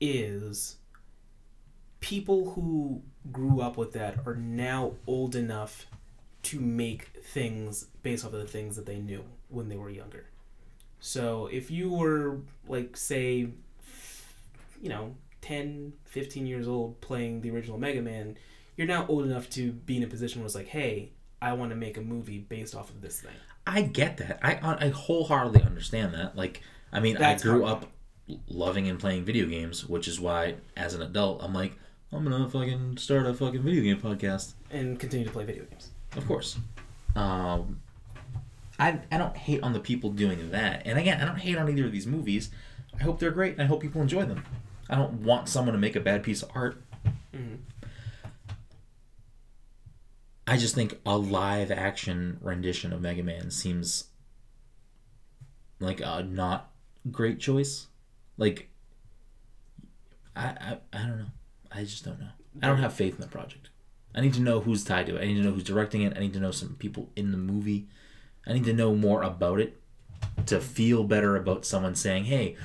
[0.02, 0.78] is
[2.02, 5.86] people who grew up with that are now old enough
[6.44, 10.26] to make things based off of the things that they knew when they were younger.
[11.00, 13.48] So if you were, like, say,
[14.82, 18.38] you know, 10, 15 years old playing the original Mega Man,
[18.76, 21.72] you're now old enough to be in a position where it's like, hey, I want
[21.72, 23.34] to make a movie based off of this thing.
[23.66, 24.40] I get that.
[24.44, 26.36] I I wholeheartedly understand that.
[26.36, 27.84] Like, I mean, That's I grew hard.
[27.84, 27.92] up
[28.48, 31.78] loving and playing video games, which is why, as an adult, I'm like,
[32.12, 34.54] I'm gonna fucking start a fucking video game podcast.
[34.70, 35.92] And continue to play video games.
[36.16, 36.58] Of course.
[37.16, 37.82] Um,
[38.80, 41.70] I I don't hate on the people doing that, and again, I don't hate on
[41.70, 42.50] either of these movies.
[43.00, 44.44] I hope they're great, and I hope people enjoy them.
[44.90, 46.82] I don't want someone to make a bad piece of art.
[47.34, 47.60] Mhm.
[50.48, 54.06] I just think a live action rendition of Mega Man seems
[55.80, 56.72] like a not
[57.10, 57.88] great choice.
[58.42, 58.70] Like,
[60.36, 61.32] I, I I don't know.
[61.72, 62.30] I just don't know.
[62.64, 63.70] I don't have faith in the project.
[64.16, 65.22] I need to know who's tied to it.
[65.22, 66.18] I need to know who's directing it.
[66.18, 67.88] I need to know some people in the movie.
[68.48, 69.80] I need to know more about it
[70.48, 72.58] to feel better about someone saying, "Hey,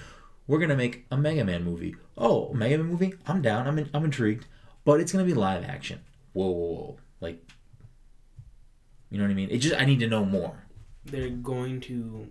[0.46, 3.12] we're gonna make a Mega Man movie." Oh, Mega Man movie?
[3.26, 3.68] I'm down.
[3.68, 4.46] I'm in, I'm intrigued,
[4.86, 6.00] but it's gonna be live action.
[6.32, 6.96] Whoa, whoa, whoa!
[7.20, 7.46] Like,
[9.10, 9.50] you know what I mean?
[9.50, 10.64] It just I need to know more.
[11.04, 12.28] They're going to.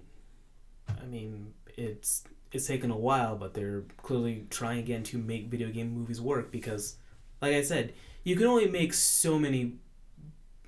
[1.00, 2.24] I mean, it's
[2.56, 6.52] it's taken a while, but they're clearly trying again to make video game movies work
[6.52, 6.96] because,
[7.42, 7.94] like I said,
[8.24, 9.76] you can only make so many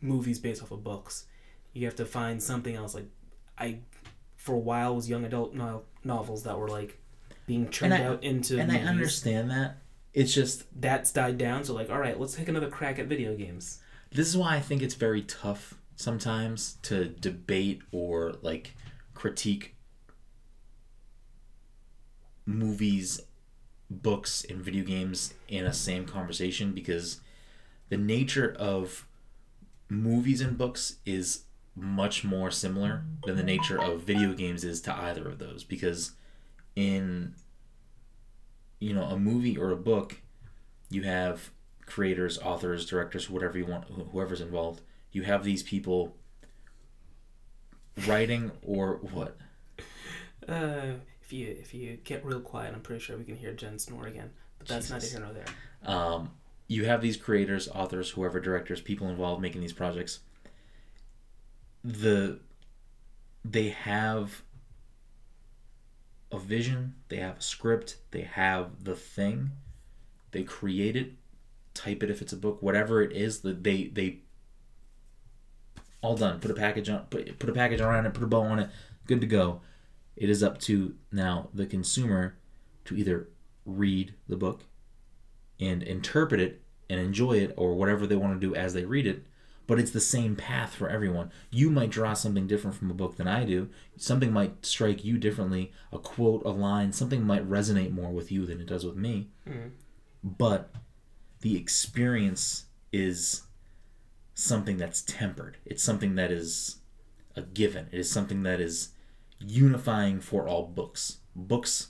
[0.01, 1.25] movies based off of books.
[1.73, 2.93] You have to find something else.
[2.95, 3.09] Like,
[3.57, 3.79] I,
[4.35, 6.99] for a while, was young adult no- novels that were like
[7.45, 9.77] being churned I- out into and I understand that.
[10.13, 11.63] It's just That's died down.
[11.63, 13.79] So like, all right, let's take another crack at video games.
[14.11, 18.73] this is why I think it's very tough sometimes to debate or like
[19.13, 19.75] critique
[22.47, 23.21] movies,
[23.89, 27.19] books, and video games in a same conversation because
[27.89, 29.05] the nature of
[29.89, 31.43] movies and books is
[31.75, 36.13] much more similar than the nature of video games is to either of those because
[36.75, 37.35] in
[38.79, 40.21] you know a movie or a book
[40.89, 41.51] you have
[41.85, 44.81] creators authors directors whatever you want whoever's involved.
[45.11, 46.15] You have these people
[48.05, 49.37] writing or what?
[50.47, 50.93] Uh,
[51.27, 54.07] if you if you get real quiet, I'm pretty sure we can hear Jen snore
[54.07, 54.31] again.
[54.59, 55.17] But that's neither Jesus.
[55.17, 55.45] here nor there.
[55.95, 56.31] um,
[56.67, 60.19] you have these creators authors whoever directors people involved making these projects
[61.83, 62.39] the
[63.45, 64.41] they have
[66.31, 69.51] a vision they have a script they have the thing
[70.31, 71.13] they create it
[71.73, 74.19] type it if it's a book whatever it is that they they
[76.01, 78.41] all done put a package on put, put a package around it put a bow
[78.41, 78.69] on it
[79.05, 79.61] good to go
[80.17, 82.35] it is up to now the consumer
[82.85, 83.27] to either
[83.65, 84.63] read the book
[85.59, 89.05] and interpret it and enjoy it or whatever they want to do as they read
[89.07, 89.25] it
[89.67, 91.29] but it's the same path for everyone.
[91.51, 93.67] You might draw something different from a book than i do.
[93.97, 98.45] Something might strike you differently a quote a line something might resonate more with you
[98.45, 99.27] than it does with me.
[99.45, 99.71] Mhm.
[100.23, 100.73] but
[101.41, 103.43] the experience is
[104.33, 105.57] something that's tempered.
[105.65, 106.77] It's something that is
[107.35, 107.87] a given.
[107.91, 108.89] It is something that is
[109.39, 111.17] unifying for all books.
[111.35, 111.89] Books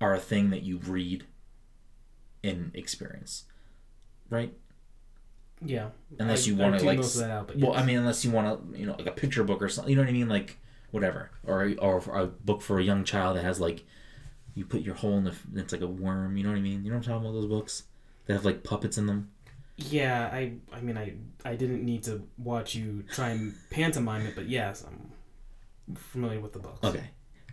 [0.00, 1.24] are a thing that you read
[2.44, 3.44] and experience
[4.30, 4.52] right?
[5.64, 5.88] Yeah.
[6.18, 7.82] Unless I- you like, most of that out, well yes.
[7.82, 9.96] i mean unless you want to you know like a picture book or something you
[9.96, 10.28] know what i mean?
[10.28, 10.58] Like
[10.90, 11.30] whatever.
[11.44, 13.84] Or or a book for a young child that has like
[14.54, 16.84] you put your hole in the it's like a worm you know what i mean?
[16.84, 17.84] You know what i'm talking about those books?
[18.26, 19.30] That have like puppets in them.
[19.76, 21.14] Yeah, I I mean I
[21.44, 25.10] I didn't need to watch you try and pantomime it, but yes, I'm
[25.94, 26.84] familiar with the books.
[26.84, 27.10] Okay.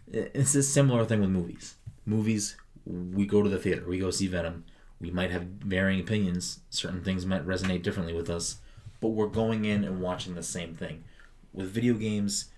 [0.07, 1.75] It's a similar thing with movies.
[2.05, 4.65] Movies, we go to the theater, we go see Venom.
[4.99, 6.61] We might have varying opinions.
[6.69, 8.57] Certain things might resonate differently with us,
[9.01, 11.03] but we're going in and watching the same thing.
[11.51, 12.51] With video games,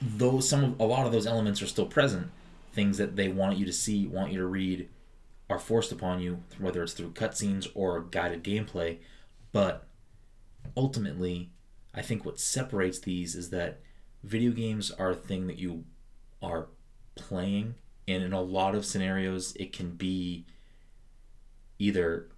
[0.00, 2.30] those some of a lot of those elements are still present.
[2.72, 4.88] Things that they want you to see, want you to read,
[5.48, 8.98] are forced upon you, whether it's through cutscenes or guided gameplay.
[9.52, 9.86] But
[10.76, 11.50] ultimately,
[11.94, 13.80] I think what separates these is that
[14.22, 15.84] video games are a thing that you
[16.42, 16.68] are
[17.14, 17.74] playing
[18.06, 20.44] and in a lot of scenarios it can be
[21.78, 22.28] either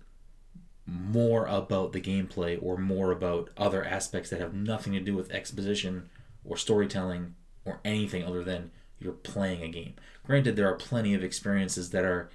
[0.87, 5.31] more about the gameplay or more about other aspects that have nothing to do with
[5.31, 6.11] exposition
[6.45, 9.95] or storytelling or anything other than you're playing a game.
[10.25, 12.29] Granted there are plenty of experiences that are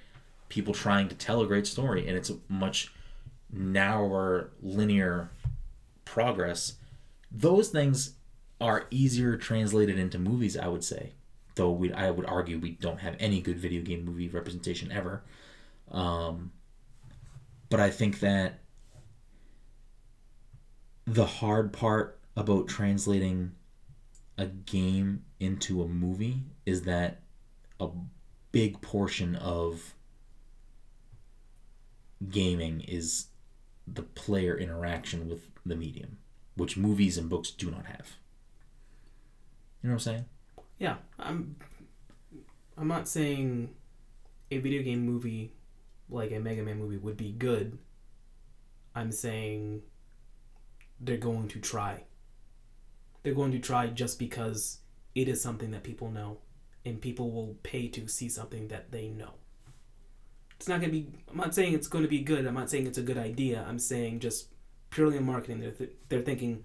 [0.48, 2.92] people trying to tell a great story and it's a much
[3.52, 5.30] narrower linear
[6.04, 6.74] progress.
[7.30, 8.15] Those things
[8.60, 11.12] are easier translated into movies, I would say.
[11.54, 15.22] Though we, I would argue we don't have any good video game movie representation ever.
[15.90, 16.52] Um,
[17.70, 18.60] but I think that
[21.06, 23.52] the hard part about translating
[24.36, 27.22] a game into a movie is that
[27.80, 27.88] a
[28.52, 29.94] big portion of
[32.28, 33.26] gaming is
[33.86, 36.18] the player interaction with the medium,
[36.56, 38.16] which movies and books do not have.
[39.86, 40.24] You know what I'm saying?
[40.80, 41.54] Yeah, I'm.
[42.76, 43.70] I'm not saying
[44.50, 45.52] a video game movie
[46.10, 47.78] like a Mega Man movie would be good.
[48.96, 49.82] I'm saying
[50.98, 52.02] they're going to try.
[53.22, 54.80] They're going to try just because
[55.14, 56.38] it is something that people know,
[56.84, 59.34] and people will pay to see something that they know.
[60.56, 61.12] It's not going to be.
[61.30, 62.44] I'm not saying it's going to be good.
[62.44, 63.64] I'm not saying it's a good idea.
[63.68, 64.48] I'm saying just
[64.90, 66.64] purely in marketing, they're th- they're thinking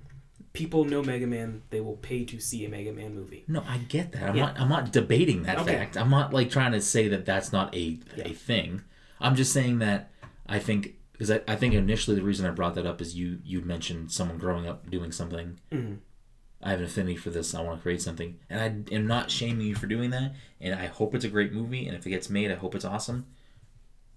[0.53, 1.61] people know Mega Man.
[1.69, 3.43] They will pay to see a Mega Man movie.
[3.47, 4.29] No, I get that.
[4.29, 4.45] I'm Yeah.
[4.47, 4.59] not.
[4.59, 5.73] I'm not debating that Okay.
[5.75, 5.97] fact.
[5.97, 8.27] I'm not like trying to say that that's not a Yeah.
[8.27, 8.81] a thing.
[9.19, 10.11] I'm just saying that
[10.47, 13.39] I think because I, I think initially the reason I brought that up is you
[13.43, 15.59] you mentioned someone growing up doing something.
[15.71, 15.97] Mhm.
[16.63, 17.55] I have an affinity for this.
[17.55, 18.59] I want to create something, and
[18.91, 20.35] I am not shaming you for doing that.
[20.59, 21.87] And I hope it's a great movie.
[21.87, 23.25] And if it gets made, I hope it's awesome.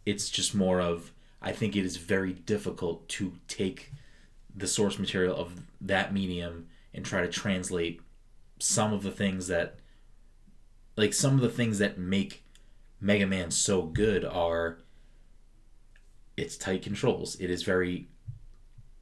[0.06, 3.92] It's just more of I think it is very difficult to take
[4.54, 8.00] the source material of that medium and try to translate
[8.58, 9.76] some of the things that
[10.96, 12.44] like some of the things that make
[13.00, 14.78] Mega Man so good are
[16.36, 17.36] its tight controls.
[17.40, 18.08] It is very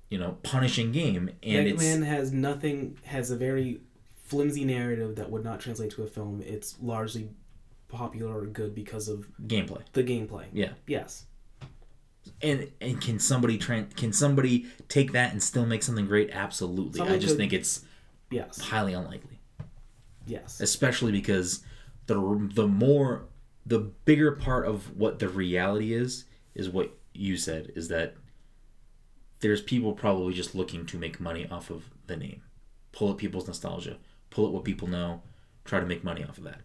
[0.09, 3.81] you know, punishing game and Mega Man has nothing has a very
[4.25, 6.43] flimsy narrative that would not translate to a film.
[6.45, 7.31] It's largely
[7.89, 9.83] popular or good because of Gameplay.
[9.93, 10.47] the gameplay.
[10.53, 10.73] Yeah.
[10.87, 11.27] Yes.
[12.41, 16.31] And and can somebody tran can somebody take that and still make something great?
[16.31, 17.01] Absolutely.
[17.01, 17.85] I just could- think it's
[18.31, 18.61] Yes.
[18.61, 19.41] highly unlikely.
[20.27, 20.61] Yes.
[20.61, 21.65] especially because
[22.07, 23.27] the the more
[23.67, 28.15] the bigger part of what the reality is is what you said is that
[29.41, 32.43] there's people probably just looking to make money off of the name
[32.93, 33.99] pull at people's nostalgia
[34.31, 35.23] pull at what people know
[35.65, 36.61] try to make money off of that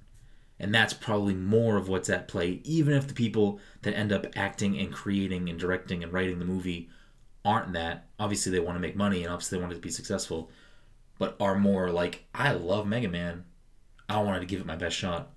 [0.60, 4.26] and that's probably more of what's at play even if the people that end up
[4.36, 6.90] acting and creating and directing and writing the movie
[7.46, 9.90] aren't that obviously they want to make money and obviously they want it to be
[9.90, 10.50] successful
[11.20, 13.46] but are more like i love mega man
[14.10, 15.32] I wanted to give it my best shot.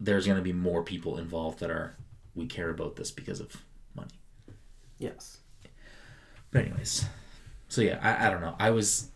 [0.00, 1.96] There's going to be more people involved that are
[2.34, 3.64] we care about this because of
[3.94, 4.12] money.
[4.98, 5.38] Yes.
[6.50, 7.04] But anyways,
[7.68, 8.54] so yeah, I, I don't know.
[8.58, 9.10] I was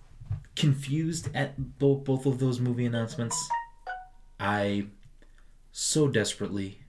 [0.57, 3.49] confused at both both of those movie announcements.
[4.43, 4.87] I
[5.71, 6.81] so desperately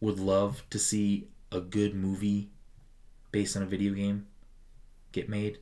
[0.00, 2.50] would love to see a good movie
[3.30, 4.26] based on a video game
[5.12, 5.58] get made.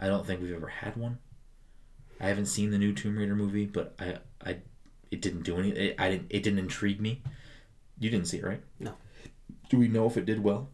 [0.00, 1.18] I don't think we've ever had one.
[2.20, 4.58] I haven't seen the new Tomb Raider movie, but I I
[5.12, 7.22] it didn't do any it, I didn't it didn't intrigue me.
[8.00, 8.62] You didn't see it, right?
[8.80, 8.94] No.
[9.70, 10.68] Do we know if it did well?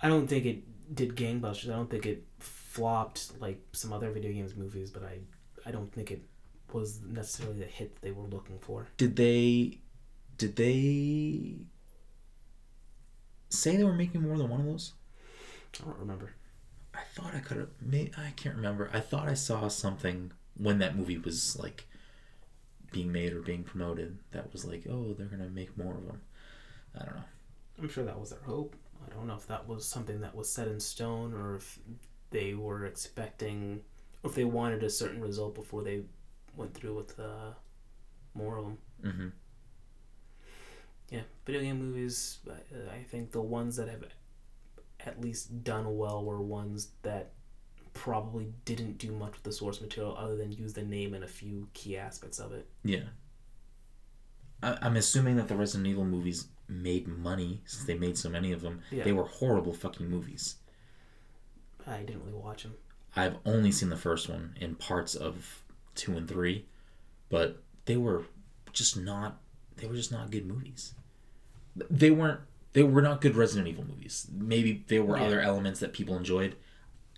[0.00, 1.68] I don't think it did gangbusters.
[1.68, 5.18] I don't think it flopped like some other video games movies, but I
[5.66, 6.22] I don't think it
[6.76, 8.86] was necessarily the hit that they were looking for.
[8.98, 9.78] Did they
[10.36, 11.56] did they
[13.48, 14.92] say they were making more than one of those?
[15.80, 16.32] I don't remember.
[16.94, 18.90] I thought I could have made I can't remember.
[18.92, 21.86] I thought I saw something when that movie was like
[22.92, 26.06] being made or being promoted that was like, "Oh, they're going to make more of
[26.06, 26.20] them."
[26.94, 27.24] I don't know.
[27.78, 28.76] I'm sure that was their hope.
[29.04, 31.78] I don't know if that was something that was set in stone or if
[32.30, 33.82] they were expecting
[34.22, 36.02] or if they wanted a certain result before they
[36.56, 37.52] went through with uh,
[38.34, 38.78] more of them.
[39.04, 39.32] Mhm.
[41.10, 42.38] Yeah, video game movies.
[42.50, 44.04] I, I think the ones that have
[45.00, 47.32] at least done well were ones that
[47.92, 51.28] probably didn't do much with the source material other than use the name and a
[51.28, 52.66] few key aspects of it.
[52.84, 53.04] Yeah.
[54.62, 58.52] I, I'm assuming that the Resident Evil movies made money since they made so many
[58.52, 58.82] of them.
[58.90, 59.04] Yeah.
[59.04, 60.56] They were horrible fucking movies.
[61.86, 62.74] I didn't really watch them.
[63.14, 65.62] I've only seen the first one in parts of
[65.96, 66.66] two and three,
[67.28, 68.24] but they were
[68.72, 69.40] just not.
[69.76, 70.94] They were just not good movies.
[71.90, 72.40] They weren't.
[72.72, 74.26] They were not good Resident Evil movies.
[74.32, 75.24] Maybe there were Yeah.
[75.24, 76.56] other elements that people enjoyed.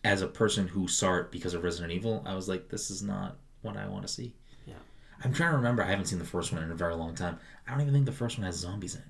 [0.05, 3.03] As a person who saw it because of Resident Evil, I was like, this is
[3.03, 4.35] not what I want to see.
[4.67, 4.75] Yeah.
[5.25, 5.83] I'm trying to remember.
[5.83, 7.39] I haven't seen the first one in a very long time.
[7.67, 9.07] I don't even think the first one has zombies in it.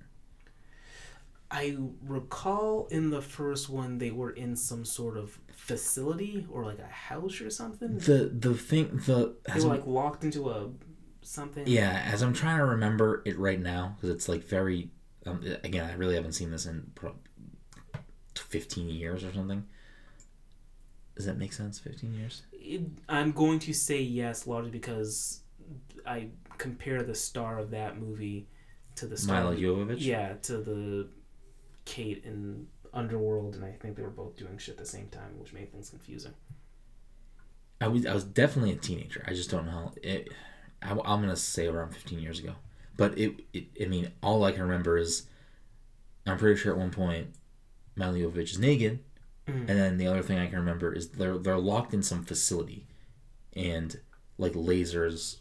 [1.51, 6.79] I recall in the first one they were in some sort of facility or like
[6.79, 7.99] a house or something.
[7.99, 10.71] The the thing the They were I'm- like locked into a
[11.23, 11.65] something.
[11.67, 14.91] Yeah, as I'm trying to remember it right now, because it's like very.
[15.27, 16.91] Um, again, I really haven't seen this in
[18.35, 19.65] 15 years or something.
[21.17, 21.79] Does that make sense?
[21.79, 22.43] 15 years?
[22.53, 25.41] It, I'm going to say yes, largely because
[26.07, 28.49] I compare the star of that movie
[28.97, 29.41] to the star.
[29.43, 29.97] Milla of- Jovovich?
[30.01, 31.09] Yeah, to the
[31.89, 35.39] Kate in Underworld, and I think they were both doing shit at the same time,
[35.39, 36.35] which made things confusing.
[37.81, 39.25] I was, I was definitely a teenager.
[39.27, 39.73] I just don't know.
[39.73, 40.29] How, it,
[40.83, 42.55] I, I'm going to say around 15 years ago.
[42.97, 45.27] But it, it, I mean, all I can remember is
[46.27, 47.29] I'm pretty sure at one point
[47.97, 49.01] Milla is naked.
[49.47, 49.69] Mhm.
[49.69, 52.87] And then the other thing I can remember is they're they're locked in some facility,
[53.55, 53.99] and
[54.37, 55.39] like lasers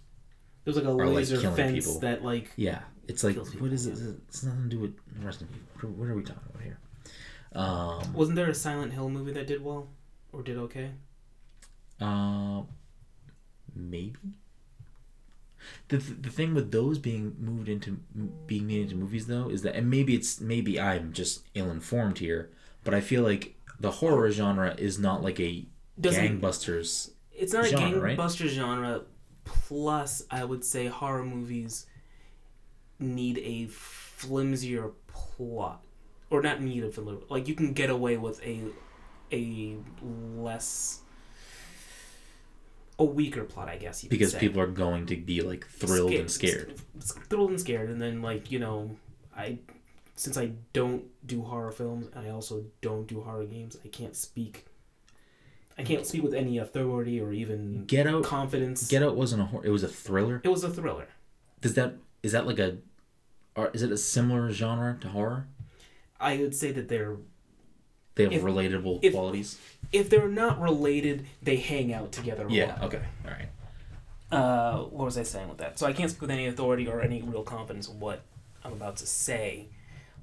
[0.64, 2.00] There's like a laser killing fence people.
[2.00, 3.98] that like Yeah, it's like what is it?
[4.28, 5.68] It's nothing to do with Resident Evil.
[5.74, 6.80] What are, what are we talking about here?
[7.54, 9.88] Um, wasn't there a Silent Hill movie that did well
[10.34, 10.92] or did okay?
[12.02, 12.62] uh,
[13.76, 14.16] maybe.
[15.90, 18.00] The, th- the thing with those being moved into
[18.46, 22.20] being made into movies though is that and maybe it's maybe I'm just ill informed
[22.20, 22.52] here,
[22.84, 25.66] but I feel like the horror genre is not like a
[26.00, 27.12] Doesn't gangbusters.
[27.34, 28.18] it's not genre, a right?
[28.18, 29.02] gangbuster genre.
[29.46, 31.86] Plus, I would say horror movies
[33.00, 35.82] need a flimsier plot,
[36.30, 37.30] or not need a flimsier.
[37.30, 38.62] Like you can get away with a
[39.32, 39.76] a
[40.38, 41.02] less
[43.00, 44.04] a weaker plot, I guess.
[44.04, 46.76] You could Because people are going to be like thrilled and scared.
[47.30, 48.96] Thrilled and scared, and then like you know,
[49.36, 49.60] I
[50.16, 53.78] since I don't do horror films, and I also don't do horror games.
[53.84, 54.66] I can't speak.
[55.78, 58.24] I can't speak with any authority or even Get Out.
[58.24, 58.88] confidence.
[58.88, 59.64] Get Out wasn't a horror.
[59.64, 60.42] It was a thriller.
[60.44, 61.08] it was a thriller.
[61.62, 62.78] Does that is that like a,
[63.58, 65.48] or is it a similar genre to horror?
[66.20, 67.18] I would say that they're
[68.16, 69.60] They have If- relatable if- qualities.
[69.92, 72.48] if they're not related, they hang out together.
[72.48, 72.80] A Yeah.
[72.84, 73.02] Okay.
[73.26, 73.50] All right.
[74.32, 75.78] uh, what was I saying with that?
[75.78, 78.22] So I can't speak with any authority or any real confidence in what
[78.64, 79.68] I'm about to say,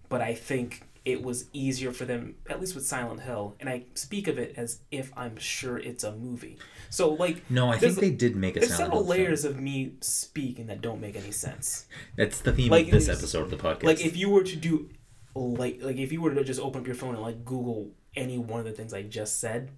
[0.08, 3.84] but I think it was easier for them, at least with Silent Hill, and I
[3.94, 6.58] speak of it as if I'm sure it's a movie.
[6.88, 9.24] So like, No, I think they did make a there's Silent several Hill film.
[9.26, 11.86] layers of me speaking that don't make any sense.
[12.16, 13.82] That's the theme Like, of this episode of the podcast.
[13.84, 14.88] Like if you were to do,
[15.34, 18.38] like like if you were to just open up your phone and like Google any
[18.38, 19.70] one of the things I just said,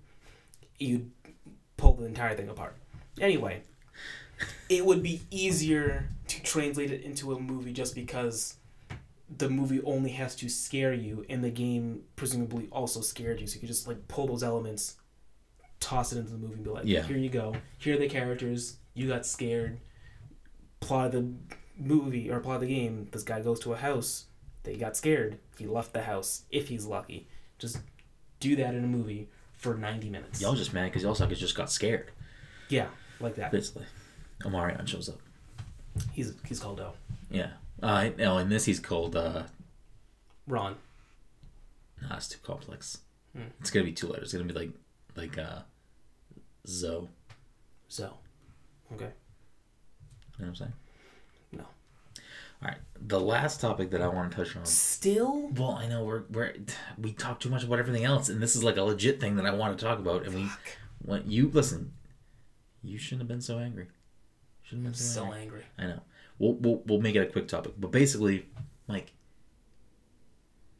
[0.79, 1.11] you'd
[1.77, 2.77] pull the entire thing apart.
[3.21, 3.63] Anyway,
[4.69, 8.57] it would be easier to translate it into a movie just because
[9.35, 13.47] the movie only has to scare you and the game presumably also scared you.
[13.47, 14.97] So you could just like pull those elements
[15.79, 17.03] toss it into the movie and be like Yeah.
[17.03, 17.55] here you go.
[17.79, 18.77] Here are the characters.
[18.95, 19.79] You got scared.
[20.81, 21.33] Plot of the
[21.79, 23.09] movie or plot of the game.
[23.13, 24.25] This guy goes to a house.
[24.63, 25.39] They got scared.
[25.59, 27.29] He left the house if he's lucky.
[27.59, 27.79] Just
[28.41, 30.41] do that in a movie for 90 minutes.
[30.41, 32.11] Y'all just mad because y'all suckers just got scared.
[32.69, 32.89] yeah
[33.21, 33.51] like that.
[33.53, 33.85] Basically,
[34.43, 35.19] Omarion shows up.
[36.13, 36.93] he's he's called O
[37.31, 37.51] Yeah.
[37.83, 39.17] Uh, no, in this he's called.
[39.17, 39.45] Uh,
[40.47, 40.77] Ron
[42.03, 42.99] nah, it's too complex.
[43.35, 43.45] Hmm.
[43.61, 44.35] It's gonna be two letters.
[44.35, 44.71] It's gonna be like,
[45.17, 45.61] like uh,
[46.67, 47.09] Zoe.
[47.89, 48.15] so
[48.93, 49.05] okay
[50.39, 50.73] You know what I'm saying?
[51.53, 51.65] No.
[52.63, 52.79] All right.
[53.01, 54.65] The last topic that I want to touch on.
[54.65, 56.55] still Well, I know we're we're
[56.99, 59.47] we talk too much about everything else, and this is like a legit thing that
[59.47, 60.25] I want to talk about.
[60.25, 60.49] And we,
[61.05, 61.93] when you listen,
[62.83, 63.89] you shouldn't have been so angry.
[64.63, 65.39] Shouldn't have been so, so angry.
[65.39, 66.03] angry I know.
[66.39, 68.47] We'll, we'll we'll make it a quick topic, but basically,
[68.89, 69.13] like,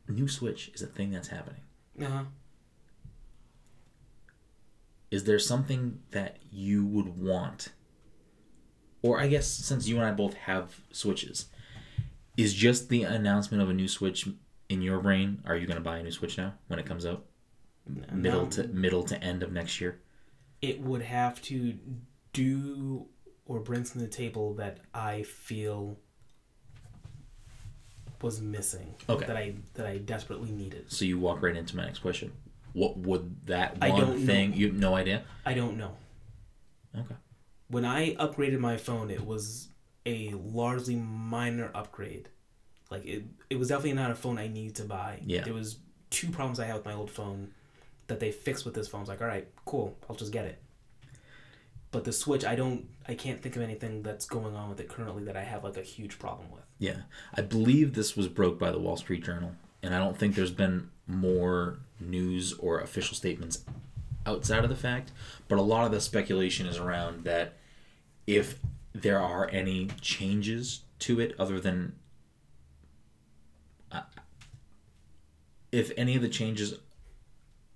[0.09, 1.63] new Switch is a thing that's happening.
[2.01, 2.25] uh-huh
[5.11, 7.71] Is there something that you would want,
[9.03, 11.47] or I guess since you and I both have Switches,
[12.37, 14.29] is just the announcement of a new Switch
[14.69, 15.43] in your brain?
[15.47, 17.25] Are you gonna buy a new Switch now when it comes out?
[18.13, 20.01] Middle to middle to end of next year.
[20.61, 21.79] it would have to
[22.33, 23.07] do
[23.47, 25.99] or bring something to the table that I feel
[28.23, 28.95] was missing.
[29.09, 29.27] Okay.
[29.27, 30.91] That I that I desperately needed.
[30.91, 32.33] So you walk right into my next question.
[32.73, 34.27] What would that one don't know.
[34.27, 34.55] thing?
[34.55, 35.25] You have no idea.
[35.45, 35.97] I don't know.
[36.97, 37.15] Okay.
[37.69, 39.69] When I upgraded my phone, it was
[40.05, 42.29] a largely minor upgrade.
[42.91, 45.21] Like it, it was definitely not a phone I needed to buy.
[45.25, 45.43] Yeah.
[45.43, 45.79] There was
[46.11, 47.53] two problems I had with my old phone
[48.07, 49.01] that they fixed with this phone.
[49.01, 50.63] I was like, all right, cool, I'll just get it.
[51.97, 54.87] But the Switch, I don't, I can't think of anything that's going on with it
[54.91, 56.61] currently that I have like a huge problem with.
[56.79, 56.99] Yeah,
[57.33, 60.51] I believe this was broke by the Wall Street Journal, and I don't think there's
[60.51, 63.65] been more news or official statements
[64.27, 65.11] outside of the fact.
[65.49, 67.55] But a lot of the speculation is around that
[68.27, 68.59] if
[68.93, 71.95] there are any changes to it, other than
[73.91, 74.03] uh,
[75.73, 76.75] if any of the changes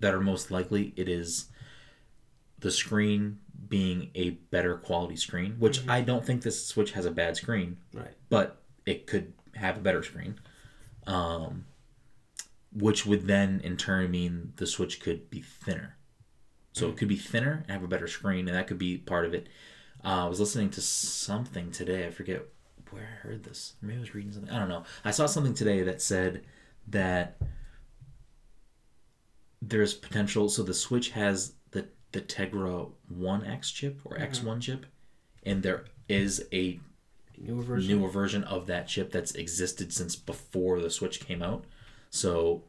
[0.01, 1.47] that are most likely, it is
[2.59, 3.39] the screen
[3.71, 7.79] being a better quality screen, which I don't think this Switch has a bad screen
[7.95, 8.15] Right.
[8.29, 10.39] but it could have a better screen.
[11.07, 11.65] Um,
[12.73, 15.97] which would then in turn mean the Switch could be thinner.
[16.73, 19.25] So it could be thinner and have a better screen, and that could be part
[19.25, 19.49] of it.
[20.05, 22.07] Uh, I was listening to something today.
[22.07, 22.45] I forget
[22.91, 23.75] where I heard this.
[23.83, 24.51] Maybe I was reading something.
[24.53, 24.85] I don't know.
[25.05, 26.45] I saw something today that said
[26.89, 27.39] that
[29.63, 30.49] there's potential.
[30.49, 31.55] So the Switch has
[32.13, 34.49] the Tegra One X chip or X mm-hmm.
[34.49, 34.87] One chip,
[35.45, 36.81] and there is a
[37.39, 37.97] Newer version.
[37.97, 41.65] newer version of that chip that's existed since before the Switch came out.
[42.11, 42.65] So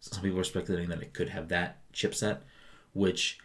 [0.00, 2.38] some people are speculating that it could have that chipset,
[2.92, 3.38] which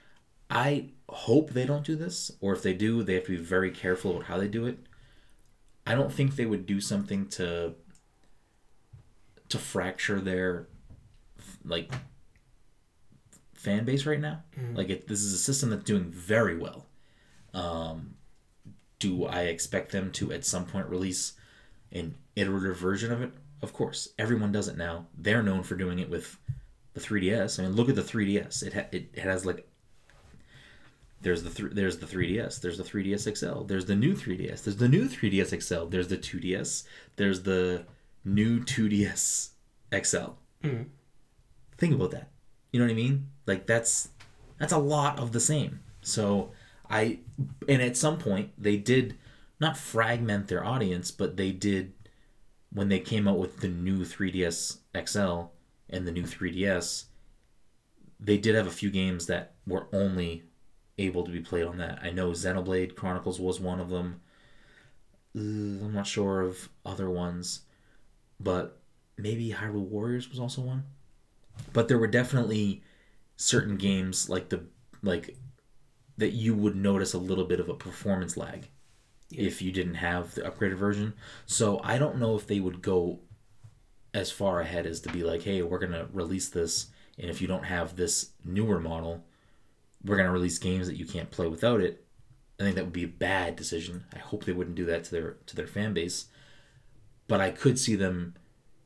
[0.50, 3.72] I hope they don't do this, or if they do, they have to be very
[3.72, 4.80] careful about how they do it.
[5.86, 7.74] I don't think they would do something to
[9.50, 10.68] to fracture their
[11.66, 11.92] like
[13.60, 14.44] fan base right now.
[14.76, 16.86] Like it, this is a system that's doing very well.
[17.54, 18.16] Um,
[19.00, 21.34] do I expect them to at some point release
[21.92, 23.32] an iterative version of it?
[23.62, 25.08] Of course, everyone does it now.
[25.18, 26.38] They're known for doing it with
[26.94, 27.60] the 3DS.
[27.60, 28.64] I mean, look at the 3DS.
[28.64, 29.68] It ha- it, it has like
[31.22, 32.62] there's the th- there's the 3DS.
[32.62, 33.64] There's the 3DS XL.
[33.66, 34.64] There's the new 3DS.
[34.64, 35.86] There's the new 3DS XL.
[35.88, 36.84] There's the 2DS.
[37.18, 37.86] There's the
[38.24, 39.50] new 2DS
[39.92, 40.32] XL.
[40.64, 40.86] Mhm.
[41.78, 42.30] Think about that.
[42.72, 43.28] You know what I mean?
[43.46, 44.10] Like that's
[44.60, 45.80] that's a lot of the same.
[46.02, 46.52] So
[46.90, 47.20] I
[47.68, 49.18] and at some point they did
[49.60, 51.94] not fragment their audience, but they did
[52.72, 55.52] when they came out with the new 3DS XL
[55.90, 57.06] and the new 3DS.
[58.20, 60.44] They did have a few games that were only
[60.98, 62.00] able to be played on that.
[62.04, 64.22] I know Xenoblade Chronicles was one of them.
[65.36, 67.62] I'm not sure of other ones,
[68.40, 68.80] but
[69.18, 70.84] maybe Hyrule Warriors was also one.
[71.74, 72.84] But there were definitely
[73.38, 74.66] certain games like the
[75.02, 75.38] like
[76.18, 78.68] that you would notice a little bit of a performance lag
[79.30, 79.44] Yeah.
[79.44, 81.14] if you didn't have the upgraded version.
[81.46, 83.22] So I don't know if they would go
[84.14, 86.88] as far ahead as to be like, hey, we're gonna release this,
[87.18, 89.24] and if you don't have this newer model,
[90.04, 92.06] we're gonna release games that you can't play without it.
[92.60, 94.04] I think that would be a bad decision.
[94.14, 96.26] I hope they wouldn't do that to their to their fan base.
[97.28, 98.34] But I could see them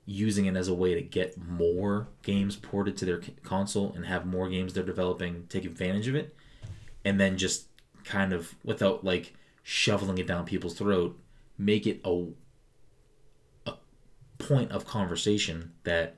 [0.05, 4.25] using it as a way to get more games ported to their console and have
[4.25, 6.35] more games they're developing take advantage of it
[7.05, 7.67] and then just
[8.03, 11.17] kind of without like shoveling it down people's throat
[11.57, 12.25] make it a,
[13.65, 13.73] a
[14.37, 16.17] point of conversation that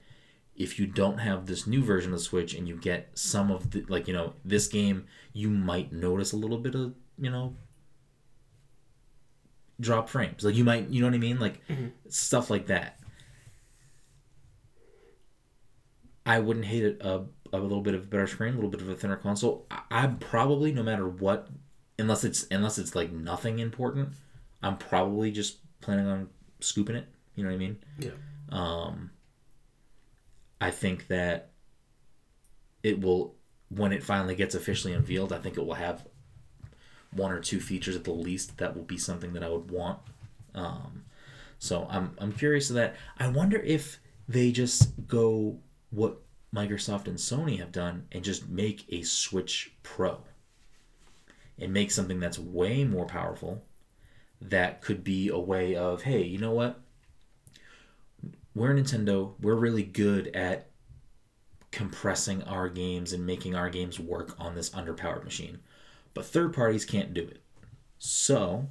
[0.55, 3.69] if you don't have this new version of the switch and you get some of
[3.71, 7.55] the like you know this game you might notice a little bit of you know
[9.79, 10.43] drop frames.
[10.43, 11.39] Like you might you know what i mean?
[11.39, 11.91] Like Mhm.
[12.07, 12.97] stuff like that
[16.25, 17.23] i wouldn't hate it a,
[17.53, 19.65] a little bit of a better screen a little bit of a thinner console.
[19.71, 21.47] I, i'm probably no matter what
[21.99, 24.09] unless it's unless it's like nothing important
[24.61, 27.77] i'm probably just planning on scooping it you know what i mean?
[27.99, 28.11] Yeah.
[28.49, 29.11] um
[30.59, 31.51] i think that
[32.83, 33.35] it will
[33.69, 36.05] when it finally gets officially unveiled i think it will have
[37.11, 39.99] one or two features at the least that will be something that i would want.
[40.53, 41.03] Um
[41.59, 42.95] so i'm i'm curious of that.
[43.17, 45.59] I wonder if they just go
[45.95, 46.21] what
[46.53, 50.21] microsoft and sony have done and just make a switch pro
[51.57, 53.63] and make something that's way more powerful
[54.41, 56.81] that could be a way of hey you know what?
[58.53, 59.33] We're nintendo.
[59.41, 60.69] We're really good at
[61.71, 65.59] compressing our games and making our games work on this underpowered machine.
[66.13, 67.41] But third parties can't do it.
[67.97, 68.69] So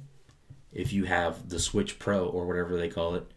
[0.71, 3.31] if you have the switch pro or whatever they call it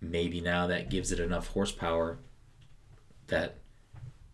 [0.00, 2.18] maybe now that gives it enough horsepower
[3.28, 3.56] that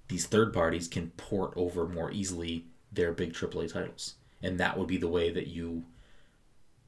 [0.08, 4.14] these third parties can port over more easily their big AAA titles.
[4.42, 5.84] And that would be the way that you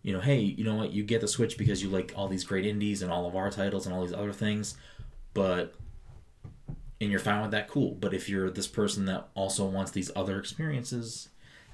[0.03, 0.93] you know hey you know what?
[0.93, 3.51] You get the switch because you like all these great indies and all of our
[3.51, 4.77] titles and all these other things
[5.35, 5.75] but
[7.01, 7.95] and you're fine with that cool.
[7.95, 11.29] But if you're this person that also wants these other experiences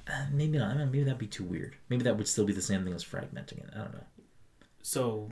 [0.08, 0.76] uh, maybe not.
[0.76, 1.76] I mean, maybe that'd be too weird.
[1.88, 3.70] Maybe that would still be the same thing as fragmenting it.
[3.74, 4.04] I don't know.
[4.82, 5.28] So,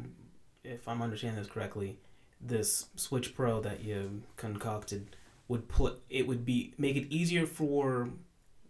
[0.64, 1.98] if I'm understanding this correctly,
[2.44, 5.16] this Switch Pro that you concocted
[5.48, 8.10] would put it would be make it easier for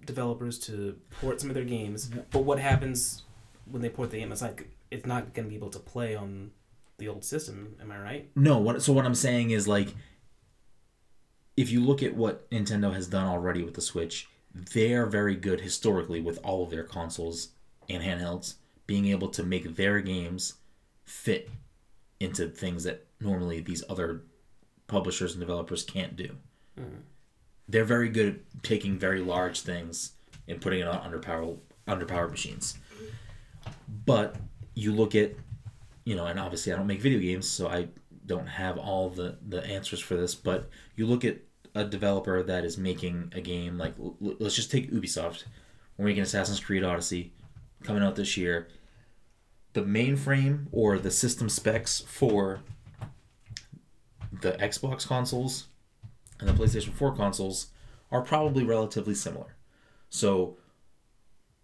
[0.04, 2.10] developers to port some of their games.
[2.30, 3.22] But what happens
[3.70, 4.32] when they port the game?
[4.32, 6.52] It's like it's not going to be able to play on
[6.98, 7.76] the old system.
[7.80, 8.30] Am I right?
[8.36, 9.94] No, what so what I'm saying is like
[11.56, 15.60] if you look at what Nintendo has done already with the Switch, they're very good
[15.60, 17.50] historically with all of their consoles
[17.88, 18.54] and handhelds
[18.86, 20.54] being able to make their games
[21.04, 21.48] fit
[22.20, 24.22] into things that normally these other
[24.86, 26.36] publishers and developers can't do.
[26.78, 27.02] Mhm.
[27.68, 30.12] They're very good at taking very large things
[30.46, 32.78] and putting it on underpowered underpowered machines.
[34.06, 34.36] But
[34.74, 35.32] you look at
[36.04, 37.88] you know, and obviously I don't make video games, so I
[38.26, 40.34] don't have all the the answers for this.
[40.34, 41.38] But you look at
[41.74, 45.44] a developer that is making a game like let's just take Ubisoft.
[45.96, 47.32] We're making Assassin's Creed Odyssey
[47.82, 48.68] coming out this year.
[49.74, 52.60] The mainframe or the system specs for
[54.32, 55.66] the Xbox consoles
[56.40, 57.68] and the PlayStation 4 consoles
[58.10, 59.56] are probably relatively similar.
[60.08, 60.56] So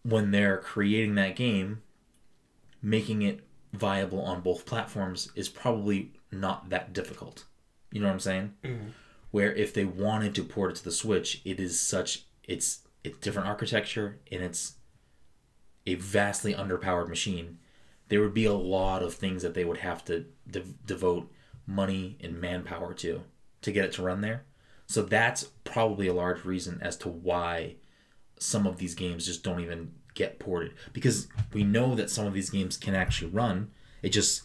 [0.02, 1.82] when they're creating that game,
[2.82, 3.40] making it
[3.72, 7.44] viable on both platforms is probably not that difficult.
[7.92, 8.54] You know what I'm saying?
[8.64, 8.90] Mhm.
[9.30, 13.18] Where if they wanted to port it to the Switch, it is such it's it's
[13.18, 14.74] different architecture and it's
[15.86, 17.58] a vastly underpowered machine.
[18.10, 21.32] There would be a lot of things that they would have to de- devote
[21.66, 23.22] money and manpower to
[23.62, 24.44] to get it to run there.
[24.86, 27.76] So that's probably a large reason as to why
[28.38, 32.34] some of these games just don't even get ported because we know that some of
[32.34, 33.70] these games can actually run.
[34.02, 34.42] It just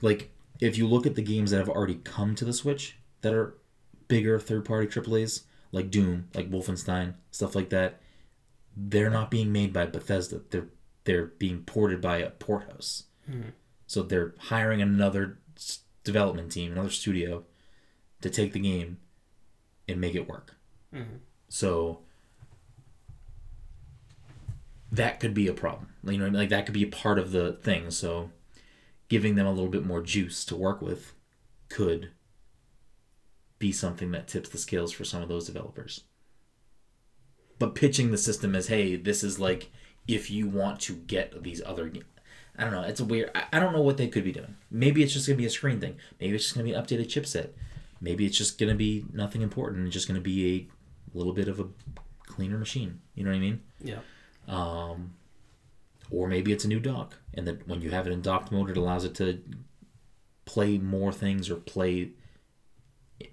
[0.00, 3.34] like if you look at the games that have already come to the Switch that
[3.34, 3.58] are
[4.08, 5.42] bigger third-party AAA's
[5.72, 8.00] like Doom, like Wolfenstein, stuff like that,
[8.76, 10.40] they're not being made by Bethesda.
[10.50, 10.68] They're
[11.06, 13.04] they're being ported by a port house.
[13.28, 13.52] Mhm.
[13.86, 15.38] So they're hiring another
[16.04, 17.46] development team, another studio
[18.20, 18.98] to take the game
[19.88, 20.54] and make it work.
[20.92, 21.20] Mhm.
[21.48, 22.02] So
[24.92, 25.94] that could be a problem.
[26.04, 27.90] You know, like that could be a part of the thing.
[27.90, 28.32] So
[29.08, 31.14] giving them a little bit more juice to work with
[31.68, 32.10] could
[33.58, 36.04] be something that tips the scales for some of those developers.
[37.58, 39.70] But pitching the system as, hey, this is like
[40.08, 42.06] if you want to get these other games.
[42.58, 42.82] I don't know.
[42.82, 43.30] It's a weird.
[43.52, 44.56] I, don't know what they could be doing.
[44.70, 45.96] Maybe it's just gonna be a screen thing.
[46.18, 47.50] Maybe it's just gonna be an updated chipset.
[48.00, 49.86] Maybe it's just gonna be nothing important.
[49.86, 50.68] It's just gonna be
[51.14, 51.66] a little bit of a
[52.24, 53.00] cleaner machine.
[53.14, 53.60] You know what I mean?
[53.82, 53.98] Yeah.
[54.48, 55.14] Um,
[56.10, 58.70] or maybe it's a new dock, and that when you have it in docked mode,
[58.70, 59.42] it allows it to
[60.46, 62.10] play more things or play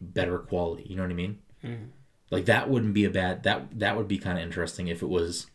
[0.02, 0.84] better quality.
[0.90, 1.40] You know what I mean?
[1.64, 1.90] Mm.
[2.30, 5.10] Like that wouldn't be a bad that that would be kind of interesting if it
[5.10, 5.48] was,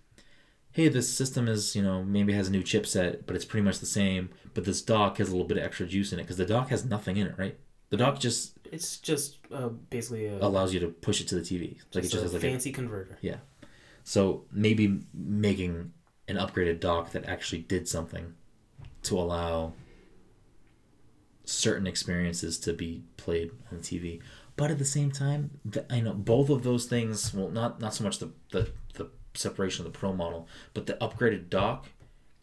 [0.73, 3.79] hey, this system is you know maybe has a new chipset, but it's pretty much
[3.79, 6.37] the same, but this dock has a little bit of extra juice in it because
[6.37, 7.59] the dock has nothing in it, right?
[7.91, 11.41] The dock just It's just uh, basically a, allows you to push it to the
[11.41, 11.79] TV.
[11.95, 13.19] Like it just a has like a, fancy converter.
[13.21, 13.37] Yeah.
[14.05, 15.93] So maybe making
[16.29, 18.35] an upgraded dock that actually did something
[19.05, 19.73] to allow
[21.45, 24.21] certain experiences to be played on the TV.
[24.57, 27.33] But at the same time, th- I know both of those things.
[27.33, 30.95] Well, not not so much the the, the separation of the Pro model, but the
[30.95, 31.87] upgraded dock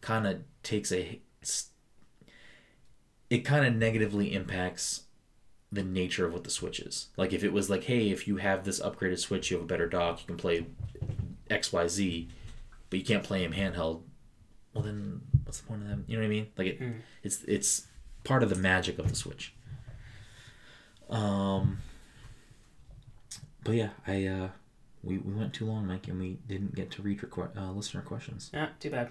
[0.00, 1.20] kind of takes a.
[3.28, 5.02] It kind of negatively impacts
[5.72, 7.08] the nature of what the Switch is.
[7.16, 9.68] Like if it was like, hey, if you have this upgraded Switch, you have a
[9.68, 10.66] better dock, you can play
[11.50, 12.28] X Y Z,
[12.88, 14.02] but you can't play him handheld.
[14.72, 16.04] Well, then what's the point of them?
[16.06, 16.46] You know what I mean?
[16.56, 17.00] Like it, Mm.
[17.24, 17.86] it's it's
[18.24, 19.54] part of the magic of the Switch.
[21.10, 21.78] Um.
[23.64, 24.48] But yeah, I uh,
[25.02, 27.20] we, we went too long, Mike, and we didn't get to read
[27.56, 28.50] uh, listener questions.
[28.52, 29.10] Yeah, too bad.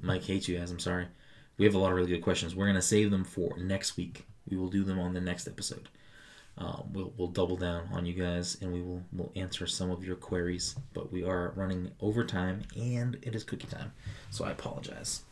[0.00, 0.70] Mike hates you guys.
[0.70, 1.06] I'm sorry.
[1.56, 2.54] We have a lot of really good questions.
[2.54, 4.26] We're gonna save them for next week.
[4.48, 5.88] We will do them on the next episode.
[6.56, 10.04] Um, we'll we'll double down on you guys, and we will we'll answer some of
[10.04, 10.76] your queries.
[10.94, 13.92] But we are running over time and it is cookie time,
[14.30, 15.22] so I apologize.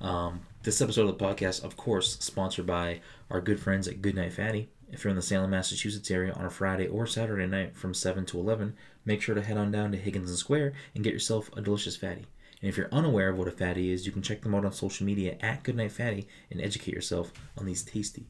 [0.00, 3.00] Um, this episode of the podcast, of course, sponsored by
[3.30, 4.68] our good friends at Goodnight Fatty.
[4.90, 8.24] If you're in the Salem, Massachusetts area on a Friday or Saturday night from 7
[8.26, 8.74] to 11,
[9.04, 12.26] make sure to head on down to Higginson Square and get yourself a delicious fatty.
[12.60, 14.72] And if you're unaware of what a fatty is, you can check them out on
[14.72, 18.26] social media at Goodnight Fatty and educate yourself on these tasty,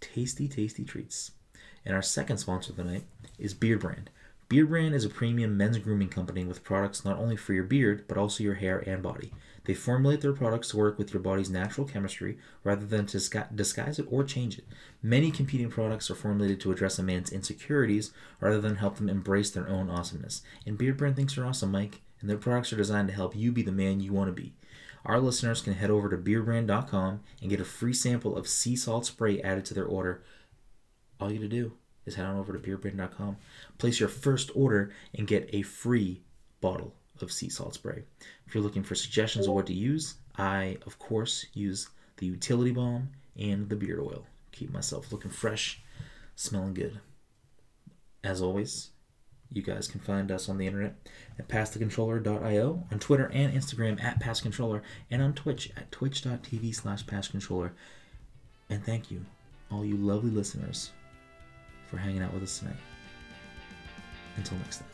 [0.00, 1.32] tasty, tasty treats.
[1.84, 3.04] And our second sponsor of the night
[3.38, 4.08] is Beardbrand.
[4.48, 8.04] Beard Brand is a premium men's grooming company with products not only for your beard,
[8.06, 9.32] but also your hair and body.
[9.64, 13.98] They formulate their products to work with your body's natural chemistry rather than to disguise
[13.98, 14.66] it or change it.
[15.02, 19.50] Many competing products are formulated to address a man's insecurities rather than help them embrace
[19.50, 20.42] their own awesomeness.
[20.66, 23.62] And Beardbrand thinks you're awesome, Mike, and their products are designed to help you be
[23.62, 24.52] the man you want to be.
[25.04, 29.06] Our listeners can head over to beardbrand.com and get a free sample of sea salt
[29.06, 30.22] spray added to their order.
[31.20, 31.72] All you got to do
[32.04, 33.36] is head on over to beardbrand.com,
[33.78, 36.22] place your first order, and get a free
[36.60, 38.04] bottle of sea salt spray.
[38.46, 42.72] If you're looking for suggestions of what to use, I, of course, use the utility
[42.72, 44.26] balm and the beard oil.
[44.52, 45.80] Keep myself looking fresh,
[46.36, 47.00] smelling good.
[48.22, 48.90] As always,
[49.50, 50.94] you guys can find us on the internet
[51.38, 57.72] at passthecontroller.io, on Twitter and Instagram at passcontroller, and on Twitch at twitch.tv slash passcontroller.
[58.70, 59.24] And thank you,
[59.70, 60.92] all you lovely listeners,
[61.88, 62.76] for hanging out with us tonight.
[64.36, 64.91] Until next time.